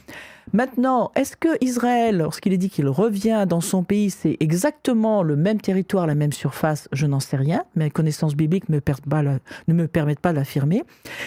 Maintenant, 0.54 1.12
est-ce 1.16 1.38
que 1.38 1.50
Israël, 1.64 2.18
lorsqu'il 2.18 2.52
est 2.52 2.58
dit 2.58 2.70
qu'il 2.70 2.88
revient 2.90 3.46
dans 3.48 3.62
son 3.62 3.84
pays, 3.84 4.10
c'est 4.10 4.38
exactement 4.40 5.24
le 5.24 5.36
même 5.36 5.62
territoire, 5.62 6.08
la 6.08 6.16
même 6.16 6.34
surface 6.34 6.90
Je 6.92 7.06
n'en 7.06 7.20
sais 7.20 7.38
rien. 7.38 7.64
Mes 7.76 7.90
connaissances 7.90 8.36
bibliques 8.36 8.68
ne 8.68 8.76
me 8.76 9.88
permettent 9.88 10.20
pas 10.20 10.34
d'affirmer. 10.34 10.84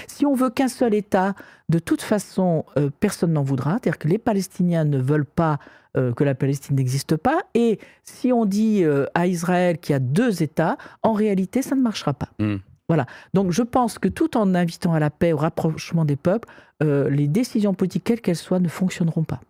Si 0.08 0.26
on 0.26 0.34
veut 0.34 0.50
qu'un 0.50 0.68
seul 0.68 0.94
État, 0.94 1.34
de 1.68 1.78
toute 1.78 2.02
façon, 2.02 2.64
euh, 2.76 2.90
personne 3.00 3.32
n'en 3.32 3.42
voudra. 3.42 3.72
C'est-à-dire 3.72 3.98
que 3.98 4.08
les 4.08 4.18
Palestiniens 4.18 4.84
ne 4.84 4.98
veulent 4.98 5.24
pas 5.24 5.58
euh, 5.96 6.12
que 6.12 6.24
la 6.24 6.34
Palestine 6.34 6.76
n'existe 6.76 7.16
pas. 7.16 7.42
Et 7.54 7.78
si 8.02 8.32
on 8.32 8.44
dit 8.44 8.82
euh, 8.82 9.06
à 9.14 9.26
Israël 9.26 9.78
qu'il 9.78 9.92
y 9.92 9.96
a 9.96 10.00
deux 10.00 10.42
États, 10.42 10.76
en 11.02 11.12
réalité, 11.12 11.62
ça 11.62 11.76
ne 11.76 11.80
marchera 11.80 12.12
pas. 12.12 12.28
Hmm. 12.38 12.56
Voilà. 12.88 13.06
Donc 13.32 13.50
je 13.50 13.62
pense 13.62 13.98
que 13.98 14.08
tout 14.08 14.36
en 14.36 14.54
invitant 14.54 14.92
à 14.92 14.98
la 14.98 15.10
paix, 15.10 15.32
au 15.32 15.38
rapprochement 15.38 16.04
des 16.04 16.16
peuples, 16.16 16.48
euh, 16.82 17.08
les 17.08 17.28
décisions 17.28 17.74
politiques, 17.74 18.04
quelles 18.04 18.20
qu'elles 18.20 18.36
soient, 18.36 18.60
ne 18.60 18.68
fonctionneront 18.68 19.24
pas. 19.24 19.40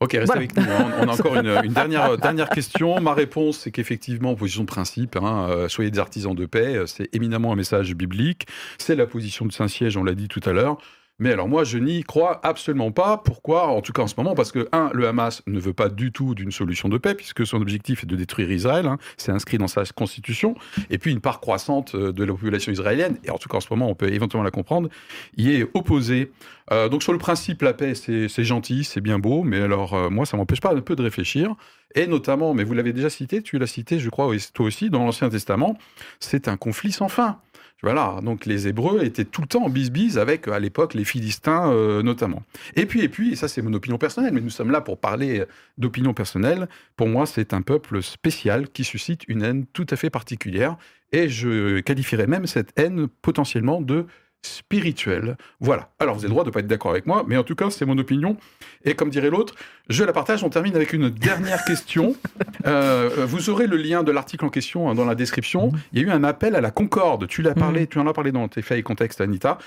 Ok, 0.00 0.12
restez 0.14 0.36
avec 0.36 0.56
nous. 0.56 0.64
On 1.00 1.08
a 1.08 1.12
encore 1.12 1.36
une, 1.36 1.72
dernière, 1.72 2.18
dernière 2.18 2.48
question. 2.48 3.00
Ma 3.00 3.14
réponse, 3.14 3.58
c'est 3.58 3.70
qu'effectivement, 3.70 4.34
position 4.34 4.62
de 4.62 4.66
principe, 4.66 5.16
hein, 5.16 5.46
euh, 5.48 5.68
soyez 5.68 5.92
des 5.92 6.00
artisans 6.00 6.34
de 6.34 6.44
paix, 6.44 6.76
euh, 6.76 6.86
c'est 6.86 7.08
éminemment 7.14 7.52
un 7.52 7.56
message 7.56 7.94
biblique. 7.94 8.46
C'est 8.78 8.96
la 8.96 9.06
position 9.06 9.46
de 9.46 9.52
Saint-Siège, 9.52 9.96
on 9.96 10.02
l'a 10.02 10.14
dit 10.14 10.26
tout 10.26 10.40
à 10.44 10.52
l'heure. 10.52 10.78
Mais 11.22 11.30
alors 11.30 11.48
moi, 11.48 11.62
je 11.62 11.78
n'y 11.78 12.02
crois 12.02 12.40
absolument 12.42 12.90
pas. 12.90 13.16
Pourquoi? 13.16 13.68
En 13.68 13.80
tout 13.80 13.92
cas 13.92 14.02
en 14.02 14.08
ce 14.08 14.14
moment, 14.16 14.34
parce 14.34 14.50
que, 14.50 14.68
un, 14.72 14.90
le 14.92 15.06
Hamas 15.06 15.40
ne 15.46 15.60
veut 15.60 15.72
pas 15.72 15.88
du 15.88 16.10
tout 16.10 16.34
d'une 16.34 16.50
solution 16.50 16.88
de 16.88 16.98
paix, 16.98 17.14
puisque 17.14 17.46
son 17.46 17.62
objectif 17.62 18.02
est 18.02 18.06
de 18.06 18.16
détruire 18.16 18.50
Israël. 18.50 18.86
Hein. 18.86 18.98
C'est 19.16 19.30
inscrit 19.30 19.56
dans 19.56 19.68
sa 19.68 19.84
constitution. 19.84 20.56
Et 20.90 20.98
puis 20.98 21.12
une 21.12 21.20
part 21.20 21.38
croissante 21.38 21.94
euh, 21.94 22.12
de 22.12 22.24
la 22.24 22.32
population 22.32 22.72
israélienne, 22.72 23.18
et 23.22 23.30
en 23.30 23.38
tout 23.38 23.48
cas 23.48 23.58
en 23.58 23.60
ce 23.60 23.68
moment, 23.70 23.88
on 23.88 23.94
peut 23.94 24.12
éventuellement 24.12 24.42
la 24.42 24.50
comprendre, 24.50 24.88
y 25.36 25.52
est 25.52 25.64
opposée. 25.74 26.32
Euh, 26.72 26.88
donc 26.88 27.04
sur 27.04 27.12
le 27.12 27.18
principe, 27.18 27.62
la 27.62 27.72
paix, 27.72 27.94
c'est 27.94 28.44
gentil, 28.44 28.82
c'est 28.82 29.00
bien 29.00 29.20
beau, 29.20 29.44
mais 29.44 29.60
alors 29.60 29.94
euh, 29.94 30.10
moi, 30.10 30.26
ça 30.26 30.36
m'empêche 30.36 30.60
pas 30.60 30.74
un 30.74 30.80
peu 30.80 30.96
de 30.96 31.02
réfléchir. 31.02 31.54
Et 31.94 32.08
notamment, 32.08 32.52
mais 32.52 32.64
vous 32.64 32.74
l'avez 32.74 32.92
déjà 32.92 33.10
cité, 33.10 33.42
tu 33.42 33.60
l'as 33.60 33.68
cité, 33.68 34.00
je 34.00 34.10
crois, 34.10 34.34
toi 34.52 34.66
aussi, 34.66 34.90
dans 34.90 35.04
l'Ancien 35.04 35.28
Testament, 35.28 35.78
c'est 36.18 36.48
un 36.48 36.56
conflit 36.56 36.90
sans 36.90 37.08
fin. 37.08 37.38
Voilà, 37.82 38.20
donc 38.22 38.46
les 38.46 38.68
Hébreux 38.68 39.02
étaient 39.02 39.24
tout 39.24 39.40
le 39.40 39.48
temps 39.48 39.64
en 39.64 39.68
bise-bise 39.68 40.16
avec, 40.16 40.46
à 40.46 40.60
l'époque, 40.60 40.94
les 40.94 41.04
Philistins 41.04 41.72
euh, 41.72 42.02
notamment. 42.02 42.44
Et 42.76 42.86
puis, 42.86 43.00
et 43.00 43.08
puis, 43.08 43.32
et 43.32 43.36
ça 43.36 43.48
c'est 43.48 43.60
mon 43.60 43.72
opinion 43.72 43.98
personnelle, 43.98 44.32
mais 44.32 44.40
nous 44.40 44.50
sommes 44.50 44.70
là 44.70 44.80
pour 44.80 44.98
parler 44.98 45.44
d'opinion 45.78 46.14
personnelle. 46.14 46.68
Pour 46.96 47.08
moi, 47.08 47.26
c'est 47.26 47.52
un 47.52 47.62
peuple 47.62 48.00
spécial 48.02 48.68
qui 48.68 48.84
suscite 48.84 49.22
une 49.26 49.42
haine 49.42 49.66
tout 49.66 49.86
à 49.90 49.96
fait 49.96 50.10
particulière. 50.10 50.76
Et 51.10 51.28
je 51.28 51.80
qualifierais 51.80 52.26
même 52.26 52.46
cette 52.46 52.72
haine 52.76 53.08
potentiellement 53.20 53.80
de 53.80 54.06
spirituel. 54.42 55.36
Voilà. 55.60 55.90
Alors, 55.98 56.14
vous 56.14 56.20
avez 56.20 56.28
le 56.28 56.32
droit 56.32 56.44
de 56.44 56.48
ne 56.48 56.52
pas 56.52 56.60
être 56.60 56.66
d'accord 56.66 56.90
avec 56.90 57.06
moi, 57.06 57.24
mais 57.26 57.36
en 57.36 57.44
tout 57.44 57.54
cas, 57.54 57.70
c'est 57.70 57.84
mon 57.84 57.96
opinion. 57.98 58.36
Et 58.84 58.94
comme 58.94 59.10
dirait 59.10 59.30
l'autre, 59.30 59.54
je 59.88 60.04
la 60.04 60.12
partage. 60.12 60.42
On 60.44 60.50
termine 60.50 60.74
avec 60.76 60.92
une 60.92 61.10
dernière 61.10 61.64
question. 61.64 62.16
Euh, 62.64 63.26
vous 63.26 63.50
aurez 63.50 63.66
le 63.66 63.76
lien 63.76 64.04
de 64.04 64.12
l'article 64.12 64.44
en 64.44 64.48
question 64.48 64.88
hein, 64.88 64.94
dans 64.94 65.04
la 65.04 65.16
description. 65.16 65.72
Mhm. 65.72 65.80
Il 65.92 66.00
y 66.00 66.04
a 66.04 66.06
eu 66.06 66.10
un 66.10 66.22
appel 66.22 66.54
à 66.54 66.60
la 66.60 66.70
concorde. 66.70 67.26
Tu 67.26 67.42
l'as 67.42 67.54
parlé, 67.54 67.80
mhm. 67.80 67.86
tu 67.88 67.98
en 67.98 68.06
as 68.06 68.12
parlé 68.12 68.30
dans 68.30 68.46
tes 68.46 68.62
faits 68.62 68.78
et 68.78 68.82
contextes, 68.84 69.20
Anita. 69.20 69.58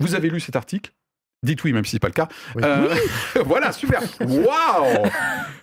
Vous 0.00 0.14
avez 0.14 0.30
lu 0.30 0.40
cet 0.40 0.56
article? 0.56 0.92
Dites 1.42 1.62
oui, 1.64 1.72
même 1.72 1.84
si 1.84 1.90
ce 1.90 1.96
n'est 1.96 2.00
pas 2.00 2.08
le 2.08 2.14
cas. 2.14 2.28
Euh, 2.56 2.94
voilà, 3.44 3.72
super. 3.72 4.00
Waouh 4.20 5.08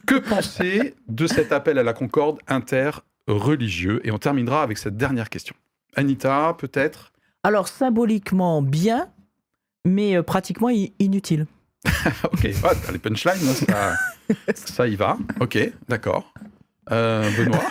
Que 0.05 0.15
penser 0.15 0.95
de 1.07 1.25
cet 1.25 1.51
appel 1.51 1.79
à 1.79 1.83
la 1.83 1.93
concorde 1.93 2.37
interreligieux? 2.47 4.01
Et 4.03 4.11
on 4.11 4.19
terminera 4.19 4.61
avec 4.61 4.77
cette 4.77 4.95
dernière 4.95 5.29
question. 5.29 5.55
Anita, 5.95 6.55
peut-être? 6.59 7.13
Alors 7.43 7.67
symboliquement 7.67 8.61
bien, 8.61 9.09
mais 9.85 10.15
euh, 10.15 10.23
pratiquement 10.23 10.69
inutile. 10.69 11.47
ok, 12.23 12.49
ah, 12.63 12.71
les 12.91 12.99
punchlines, 12.99 13.37
ça, 13.37 13.95
ça, 14.55 14.87
y 14.87 14.95
va. 14.95 15.17
Ok, 15.39 15.57
d'accord. 15.87 16.33
Euh, 16.91 17.29
Benoît 17.37 17.63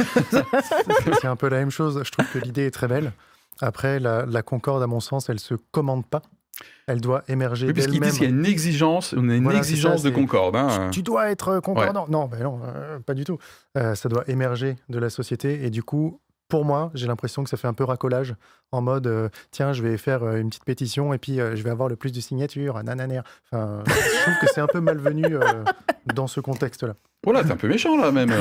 C'est 1.21 1.27
un 1.27 1.37
peu 1.37 1.49
la 1.49 1.59
même 1.59 1.71
chose. 1.71 2.01
Je 2.05 2.11
trouve 2.11 2.27
que 2.33 2.39
l'idée 2.39 2.67
est 2.67 2.71
très 2.71 2.89
belle. 2.89 3.13
Après, 3.61 3.99
la, 3.99 4.43
concorde, 4.43 4.83
à 4.83 4.87
mon 4.87 5.01
sens, 5.01 5.29
elle 5.29 5.41
se 5.41 5.55
commande 5.55 6.07
pas. 6.07 6.23
Elle 6.87 7.01
doit 7.01 7.23
émerger 7.29 7.67
oui, 7.67 7.73
Puisqu'ils 7.73 8.01
disent 8.01 8.15
qu'il 8.15 8.23
y 8.23 8.27
a 8.27 8.31
une 8.31 8.47
exigence, 8.47 9.13
une 9.13 9.51
exigence 9.51 10.03
de 10.03 10.11
concorde. 10.11 10.57
Hein. 10.57 10.91
Tu, 10.91 11.03
dois 11.03 11.31
être 11.31 11.61
concordant. 11.61 12.07
Non, 12.09 12.27
ben 12.27 12.43
non 12.43 12.61
euh, 12.65 12.99
pas 13.01 13.15
du 13.15 13.25
tout. 13.25 13.39
ça 13.75 14.09
doit 14.09 14.25
émerger 14.29 14.77
de 14.89 14.99
la 14.99 15.11
société 15.11 15.65
et 15.65 15.71
du 15.71 15.83
coup, 15.83 16.21
pour 16.49 16.65
moi, 16.65 16.91
j'ai 16.95 17.07
l'impression 17.07 17.45
que 17.45 17.51
ça 17.51 17.57
fait 17.57 17.69
un 17.69 17.75
peu 17.75 17.85
racolage 17.85 18.35
en 18.73 18.81
mode 18.81 19.07
euh, 19.07 19.29
tiens, 19.51 19.73
je 19.73 19.83
vais 19.83 19.97
faire 19.97 20.23
euh, 20.23 20.39
une 20.39 20.49
petite 20.49 20.65
pétition 20.65 21.13
et 21.13 21.19
puis 21.19 21.41
euh, 21.41 21.57
je 21.57 21.63
vais 21.63 21.71
avoir 21.71 21.89
le 21.89 21.97
plus 21.97 22.13
de 22.13 22.21
signatures, 22.21 22.83
nananer. 22.83 23.21
Enfin, 23.53 23.83
je 23.87 24.23
trouve 24.23 24.39
que 24.41 24.47
c'est 24.53 24.61
un 24.61 24.67
peu 24.67 24.81
malvenu 24.81 25.37
dans 26.15 26.27
ce 26.27 26.41
contexte-là. 26.41 26.95
Oh 27.27 27.33
là, 27.33 27.45
t'es 27.45 27.53
un 27.53 27.57
peu 27.57 27.69
méchant 27.69 27.97
là 27.97 28.11
même. 28.11 28.33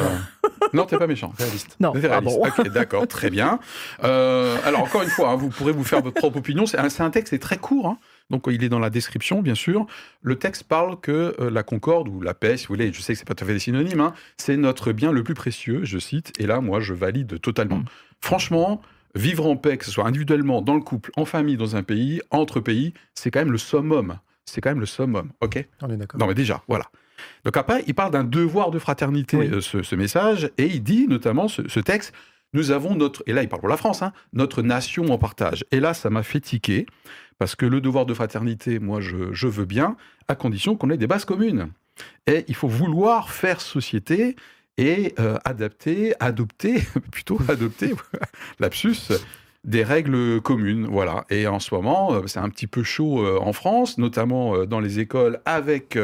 non, 0.73 0.85
t'es 0.85 0.97
pas 0.97 1.07
méchant. 1.07 1.33
Réaliste. 1.37 1.75
Non, 1.79 1.91
réaliste. 1.91 2.39
Ah 2.43 2.49
ok, 2.59 2.69
d'accord, 2.69 3.07
très 3.07 3.29
bien. 3.29 3.59
alors 4.01 4.81
encore 4.81 5.01
une 5.01 5.09
fois, 5.09 5.29
hein, 5.29 5.35
vous 5.35 5.49
pourrez 5.49 5.73
vous 5.73 5.83
faire 5.83 6.01
votre 6.01 6.19
propre 6.19 6.37
opinion. 6.37 6.65
C'est 6.65 7.01
un, 7.01 7.09
texte, 7.09 7.31
c'est 7.31 7.39
très 7.39 7.57
court. 7.57 7.87
Hein. 7.87 7.97
Donc 8.29 8.45
il 8.49 8.63
est 8.63 8.69
dans 8.69 8.79
la 8.79 8.89
description, 8.89 9.41
bien 9.41 9.55
sûr. 9.55 9.85
Le 10.21 10.37
texte 10.37 10.63
parle 10.63 10.99
que 10.99 11.35
euh, 11.39 11.49
la 11.49 11.63
concorde 11.63 12.07
ou 12.07 12.21
la 12.21 12.33
paix, 12.33 12.57
si 12.57 12.67
vous 12.67 12.73
voulez, 12.73 12.91
je 12.91 13.01
sais 13.01 13.13
que 13.13 13.19
c'est 13.19 13.27
pas 13.27 13.35
tout 13.35 13.43
à 13.43 13.47
fait 13.47 13.53
des 13.53 13.59
synonymes, 13.59 14.01
hein, 14.01 14.13
c'est 14.37 14.57
notre 14.57 14.91
bien 14.91 15.11
le 15.11 15.23
plus 15.23 15.33
précieux, 15.33 15.81
je 15.83 15.97
cite. 15.97 16.33
Et 16.39 16.45
là, 16.45 16.59
moi, 16.61 16.79
je 16.79 16.93
valide 16.93 17.39
totalement. 17.39 17.77
Mm. 17.77 17.85
Franchement, 18.19 18.81
vivre 19.15 19.45
en 19.45 19.55
paix, 19.55 19.77
que 19.77 19.85
ce 19.85 19.91
soit 19.91 20.05
individuellement, 20.05 20.61
dans 20.61 20.75
le 20.75 20.81
couple, 20.81 21.11
en 21.15 21.25
famille, 21.25 21.57
dans 21.57 21.75
un 21.75 21.83
pays, 21.83 22.21
entre 22.31 22.59
pays, 22.59 22.93
c'est 23.13 23.31
quand 23.31 23.39
même 23.39 23.51
le 23.51 23.57
summum. 23.57 24.17
C'est 24.45 24.61
quand 24.61 24.69
même 24.69 24.79
le 24.79 24.85
summum, 24.85 25.31
ok? 25.41 25.65
On 25.81 25.89
est 25.89 25.97
d'accord. 25.97 26.19
Non, 26.19 26.27
mais 26.27 26.33
déjà, 26.33 26.63
voilà. 26.67 26.85
Donc 27.43 27.57
après, 27.57 27.83
il 27.87 27.95
parle 27.95 28.11
d'un 28.11 28.23
devoir 28.23 28.71
de 28.71 28.79
fraternité, 28.79 29.37
euh, 29.37 29.61
ce, 29.61 29.95
message, 29.95 30.51
et 30.57 30.65
il 30.65 30.83
dit 30.83 31.07
notamment, 31.07 31.47
ce, 31.47 31.79
texte, 31.79 32.13
nous 32.57 32.71
avons 32.71 32.95
notre, 32.95 33.21
et 33.27 33.33
là 33.33 33.43
il 33.43 33.49
parle 33.49 33.59
pour 33.59 33.69
la 33.69 33.77
France, 33.77 34.01
hein, 34.01 34.13
notre 34.33 34.63
nation 34.63 35.11
en 35.11 35.19
partage. 35.19 35.63
Et 35.71 35.79
là, 35.79 35.93
ça 35.93 36.09
m'a 36.09 36.23
fait 36.23 36.39
tiquer, 36.39 36.87
parce 37.37 37.55
que 37.55 37.67
le 37.67 37.81
devoir 37.81 38.07
de 38.07 38.15
fraternité, 38.15 38.79
moi, 38.79 38.99
je, 38.99 39.47
veux 39.47 39.65
bien, 39.65 39.95
à 40.27 40.33
condition 40.33 40.75
qu'on 40.75 40.89
ait 40.89 40.97
des 40.97 41.05
bases 41.05 41.23
communes. 41.23 41.69
Et 42.25 42.45
il 42.47 42.55
faut 42.55 42.67
vouloir 42.67 43.29
faire 43.29 43.61
société 43.61 44.35
et 44.77 45.13
euh, 45.19 45.37
adapter, 45.45 46.15
adopter, 46.19 46.81
plutôt 47.11 47.39
adopter, 47.47 47.93
lapsus, 48.59 49.13
des 49.63 49.83
règles 49.83 50.41
communes. 50.41 50.87
Voilà. 50.87 51.25
Et 51.29 51.45
en 51.45 51.59
ce 51.59 51.75
moment, 51.75 52.13
euh, 52.13 52.25
c'est 52.25 52.39
un 52.39 52.49
petit 52.49 52.67
peu 52.67 52.81
chaud 52.81 53.23
en 53.39 53.53
France, 53.53 53.99
notamment 53.99 54.65
dans 54.65 54.79
les 54.79 54.99
écoles 54.99 55.41
avec 55.45 55.95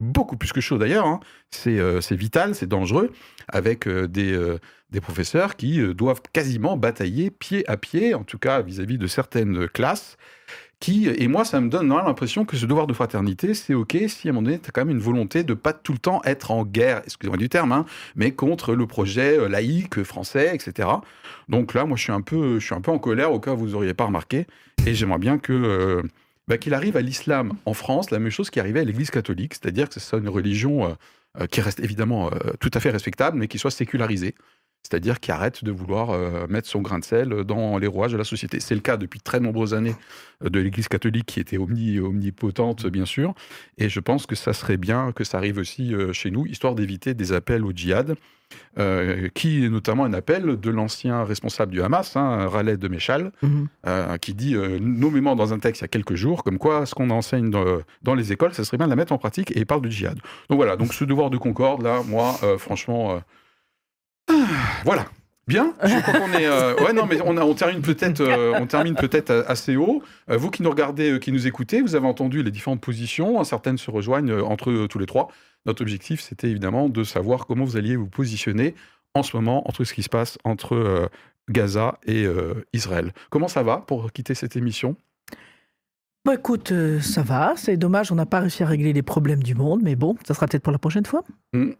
beaucoup 0.00 0.36
plus 0.36 0.52
que 0.52 0.60
chaud 0.60 0.78
d'ailleurs, 0.78 1.06
hein. 1.06 1.20
euh, 1.66 2.00
c'est 2.00 2.16
vital, 2.16 2.54
c'est 2.54 2.66
dangereux, 2.66 3.12
avec 3.48 3.86
euh, 3.86 4.06
des, 4.06 4.32
euh, 4.32 4.58
des, 4.90 5.00
professeurs 5.00 5.56
qui 5.56 5.80
doivent 5.94 6.22
quasiment 6.32 6.76
batailler 6.76 7.30
pied 7.30 7.68
à 7.68 7.76
pied, 7.76 8.14
en 8.14 8.24
tout 8.24 8.38
cas 8.38 8.62
vis-à-vis 8.62 8.98
de 8.98 9.06
certaines 9.06 9.68
classes, 9.68 10.16
qui, 10.80 11.08
et 11.08 11.28
moi 11.28 11.44
ça 11.44 11.60
me 11.60 11.68
donne 11.68 11.88
l'impression 11.88 12.44
que 12.44 12.56
ce 12.56 12.66
devoir 12.66 12.86
de 12.86 12.92
fraternité, 12.92 13.54
c'est 13.54 13.74
ok 13.74 13.96
si 14.08 14.28
à 14.28 14.30
un 14.30 14.34
moment 14.34 14.44
donné 14.44 14.58
tu 14.58 14.68
as 14.68 14.72
quand 14.72 14.84
même 14.84 14.94
une 14.96 15.02
volonté 15.02 15.42
de 15.42 15.54
pas 15.54 15.72
tout 15.72 15.92
le 15.92 15.98
temps 15.98 16.20
être 16.24 16.50
en 16.50 16.64
guerre, 16.64 17.02
excusez-moi 17.04 17.38
du 17.38 17.48
terme, 17.48 17.72
hein, 17.72 17.86
mais 18.14 18.32
contre 18.32 18.74
le 18.74 18.86
projet 18.86 19.48
laïque 19.48 20.02
français, 20.02 20.54
etc. 20.54 20.88
Donc 21.48 21.72
là, 21.74 21.84
moi 21.86 21.96
je 21.96 22.02
suis 22.02 22.12
un 22.12 22.20
peu, 22.20 22.58
je 22.58 22.64
suis 22.64 22.74
un 22.74 22.80
peu 22.80 22.90
en 22.90 22.98
colère 22.98 23.32
au 23.32 23.40
cas 23.40 23.52
où 23.54 23.58
vous 23.58 23.68
n'auriez 23.70 23.94
pas 23.94 24.04
remarqué, 24.04 24.46
et 24.86 24.94
j'aimerais 24.94 25.18
bien 25.18 25.38
que 25.38 26.02
bah, 26.48 26.58
qu'il 26.58 26.74
arrive 26.74 26.96
à 26.96 27.00
l'islam 27.00 27.54
en 27.64 27.74
France 27.74 28.10
la 28.12 28.20
même 28.20 28.30
chose 28.30 28.50
qui 28.50 28.60
arrivait 28.60 28.80
à 28.80 28.84
l'Église 28.84 29.10
catholique, 29.10 29.54
c'est-à-dire 29.54 29.88
que 29.88 29.94
ce 29.94 30.00
soit 30.00 30.20
une 30.20 30.28
religion 30.28 30.86
euh, 30.86 30.94
euh, 31.40 31.46
qui 31.46 31.60
reste 31.60 31.80
évidemment 31.80 32.30
euh, 32.30 32.52
tout 32.60 32.70
à 32.72 32.78
fait 32.78 32.90
respectable, 32.90 33.36
mais 33.36 33.48
qui 33.48 33.58
soit 33.58 33.72
sécularisée. 33.72 34.34
C'est-à-dire 34.88 35.20
qui 35.20 35.32
arrête 35.32 35.64
de 35.64 35.72
vouloir 35.72 36.48
mettre 36.48 36.68
son 36.68 36.80
grain 36.80 36.98
de 36.98 37.04
sel 37.04 37.28
dans 37.44 37.78
les 37.78 37.86
rouages 37.86 38.12
de 38.12 38.16
la 38.16 38.24
société. 38.24 38.60
C'est 38.60 38.74
le 38.74 38.80
cas 38.80 38.96
depuis 38.96 39.20
très 39.20 39.40
nombreuses 39.40 39.74
années 39.74 39.94
de 40.42 40.60
l'Église 40.60 40.88
catholique 40.88 41.26
qui 41.26 41.40
était 41.40 41.58
omnipotente, 41.58 42.86
bien 42.86 43.06
sûr. 43.06 43.34
Et 43.78 43.88
je 43.88 44.00
pense 44.00 44.26
que 44.26 44.34
ça 44.34 44.52
serait 44.52 44.76
bien 44.76 45.12
que 45.12 45.24
ça 45.24 45.38
arrive 45.38 45.58
aussi 45.58 45.94
chez 46.12 46.30
nous, 46.30 46.46
histoire 46.46 46.74
d'éviter 46.74 47.14
des 47.14 47.32
appels 47.32 47.64
au 47.64 47.72
djihad 47.72 48.16
euh, 48.78 49.28
qui 49.32 49.64
est 49.64 49.70
notamment 49.70 50.04
un 50.04 50.12
appel 50.12 50.60
de 50.60 50.70
l'ancien 50.70 51.24
responsable 51.24 51.72
du 51.72 51.80
Hamas, 51.80 52.14
hein, 52.14 52.46
Raled 52.46 52.78
de 52.78 52.88
Méchal, 52.88 53.32
mhm. 53.40 53.68
euh, 53.86 54.18
qui 54.18 54.34
dit 54.34 54.54
euh, 54.54 54.78
nommément 54.78 55.34
dans 55.34 55.54
un 55.54 55.58
texte 55.58 55.80
il 55.80 55.84
y 55.84 55.86
a 55.86 55.88
quelques 55.88 56.14
jours, 56.14 56.44
comme 56.44 56.58
quoi 56.58 56.84
ce 56.84 56.94
qu'on 56.94 57.08
enseigne 57.08 57.50
dans, 57.50 58.14
les 58.14 58.32
écoles, 58.32 58.52
ça 58.52 58.64
serait 58.64 58.76
bien 58.76 58.86
de 58.86 58.90
la 58.90 58.96
mettre 58.96 59.12
en 59.12 59.18
pratique, 59.18 59.50
et 59.52 59.60
il 59.60 59.66
parle 59.66 59.80
du 59.80 59.90
djihad. 59.90 60.18
Donc 60.50 60.58
voilà, 60.58 60.76
donc 60.76 60.92
ce 60.92 61.04
devoir 61.04 61.30
de 61.30 61.38
concorde, 61.38 61.82
là, 61.82 62.02
moi, 62.06 62.34
franchement, 62.58 63.20
voilà. 64.84 65.06
Bien, 65.48 65.74
je 65.84 66.00
crois 66.00 66.14
qu'on 66.18 66.32
est. 66.32 66.48
ouais, 66.48 66.92
non, 66.92 67.06
mais 67.06 67.20
on, 67.20 67.54
termine 67.54 67.80
peut-être, 67.80 68.20
on 68.60 68.66
termine 68.66 68.96
peut-être 68.96 69.44
assez 69.46 69.76
haut. 69.76 70.02
vous 70.26 70.50
qui 70.50 70.64
nous 70.64 70.70
regardez, 70.70 71.20
qui 71.20 71.30
nous 71.30 71.46
écoutez, 71.46 71.82
vous 71.82 71.94
avez 71.94 72.08
entendu 72.08 72.42
les 72.42 72.50
différentes 72.50 72.80
positions. 72.80 73.44
Certaines 73.44 73.78
se 73.78 73.92
rejoignent 73.92 74.40
entre 74.40 74.88
tous 74.88 74.98
les 74.98 75.06
trois. 75.06 75.28
Notre 75.66 75.82
objectif, 75.82 76.20
c'était 76.20 76.48
évidemment 76.48 76.88
de 76.88 77.04
savoir 77.04 77.46
comment 77.46 77.64
vous 77.64 77.76
alliez 77.76 77.96
vous 77.96 78.08
positionner 78.08 78.74
en 79.14 79.22
ce 79.22 79.36
moment 79.36 79.68
entre 79.68 79.84
ce 79.84 79.94
qui 79.94 80.02
se 80.02 80.08
passe 80.08 80.38
entre 80.44 80.74
euh, 80.74 81.08
Gaza 81.50 81.98
et 82.06 82.24
euh, 82.24 82.64
Israël. 82.72 83.12
Comment 83.30 83.48
ça 83.48 83.62
va 83.62 83.78
pour 83.78 84.12
quitter 84.12 84.34
cette 84.34 84.56
émission? 84.56 84.96
Bah 86.26 86.34
écoute, 86.34 86.72
euh, 86.72 87.00
ça 87.00 87.22
va. 87.22 87.54
C'est 87.56 87.76
dommage, 87.76 88.10
on 88.10 88.16
n'a 88.16 88.26
pas 88.26 88.40
réussi 88.40 88.64
à 88.64 88.66
régler 88.66 88.92
les 88.92 89.02
problèmes 89.02 89.44
du 89.44 89.54
monde, 89.54 89.82
mais 89.84 89.94
bon, 89.94 90.16
ça 90.26 90.34
sera 90.34 90.48
peut-être 90.48 90.64
pour 90.64 90.72
la 90.72 90.78
prochaine 90.80 91.06
fois. 91.06 91.22
Mmh, 91.52 91.70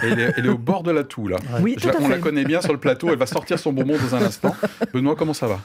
elle, 0.00 0.20
est, 0.20 0.48
au 0.48 0.56
bord 0.56 0.84
de 0.84 0.92
la 0.92 1.02
toux, 1.02 1.26
là. 1.26 1.38
Oui, 1.60 1.74
tout 1.74 1.88
on 2.00 2.06
la 2.06 2.18
connaît 2.18 2.44
bien 2.44 2.60
sur 2.60 2.72
le 2.72 2.78
plateau, 2.78 3.08
elle 3.08 3.18
va 3.18 3.26
sortir 3.26 3.58
son 3.58 3.72
bonbon 3.72 3.96
dans 3.98 4.14
un 4.14 4.22
instant. 4.22 4.54
Benoît, 4.92 5.16
comment 5.16 5.34
ça 5.34 5.48
va? 5.48 5.60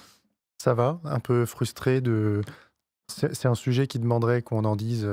Ça 0.57 0.73
va, 0.73 0.99
un 1.03 1.19
peu 1.19 1.45
frustré 1.45 2.01
de... 2.01 2.41
C'est 3.07 3.45
un 3.45 3.55
sujet 3.55 3.85
qui 3.85 3.99
demanderait 3.99 4.41
qu'on 4.41 4.65
en 4.65 4.75
dise 4.75 5.07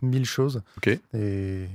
mille 0.00 0.24
choses. 0.24 0.62
Ok. 0.78 0.98
Et 1.12 1.66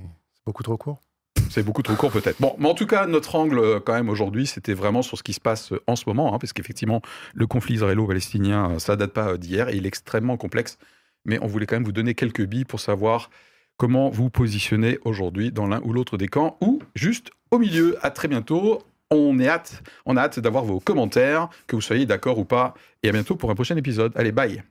Beaucoup 0.48 0.64
trop 0.64 0.78
court 0.78 1.02
c'est 1.50 1.64
beaucoup 1.64 1.82
trop 1.82 1.96
court 1.96 2.12
peut-être. 2.12 2.40
Bon, 2.40 2.56
mais 2.60 2.68
en 2.68 2.74
tout 2.74 2.88
cas, 2.88 3.08
notre 3.08 3.36
angle 3.36 3.60
euh, 3.60 3.80
quand 3.80 3.94
même 3.94 4.10
aujourd'hui, 4.10 4.48
c'était 4.48 4.74
vraiment 4.74 5.02
sur 5.02 5.18
ce 5.18 5.24
qui 5.24 5.34
se 5.34 5.40
passe 5.40 5.72
euh, 5.72 5.82
en 5.88 5.96
ce 5.96 6.04
moment, 6.08 6.34
hein, 6.34 6.38
parce 6.40 6.54
qu'effectivement, 6.54 7.02
le 7.34 7.48
conflit 7.48 7.76
israélo-palestinien, 7.76 8.72
euh, 8.72 8.80
ça 8.80 8.96
date 8.96 9.14
pas 9.14 9.38
d'hier 9.38 9.70
et 9.70 9.76
il 9.76 9.86
est 9.86 9.88
extrêmement 9.88 10.38
complexe. 10.38 10.78
Mais 11.26 11.40
on 11.42 11.48
voulait 11.48 11.66
quand 11.66 11.76
même 11.76 11.84
vous 11.84 11.92
donner 11.92 12.14
quelques 12.14 12.46
billes 12.46 12.66
pour 12.66 12.80
savoir 12.80 13.30
comment 13.78 14.10
vous 14.10 14.30
positionnez 14.30 15.00
aujourd'hui 15.04 15.52
dans 15.52 15.68
l'un 15.68 15.82
ou 15.84 15.94
l'autre 15.94 16.18
des 16.18 16.28
camps, 16.28 16.58
ou 16.62 16.80
juste 16.96 17.32
au 17.52 17.60
milieu. 17.60 17.98
À 18.02 18.12
très 18.12 18.28
bientôt. 18.28 18.84
On 19.10 19.40
est 19.40 19.48
hâte, 19.48 19.84
on 20.06 20.18
a 20.18 20.22
hâte 20.22 20.42
d'avoir 20.42 20.66
vos 20.66 20.82
commentaires, 20.82 21.48
que 21.66 21.78
vous 21.78 21.82
soyez 21.82 22.06
d'accord 22.06 22.40
ou 22.40 22.44
pas. 22.44 22.74
Et 23.04 23.10
à 23.10 23.14
bientôt 23.14 23.38
pour 23.38 23.50
un 23.50 23.56
prochain 23.56 23.78
épisode. 23.78 24.12
Allez, 24.16 24.34
bye. 24.34 24.64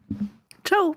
Ciao. 0.63 0.95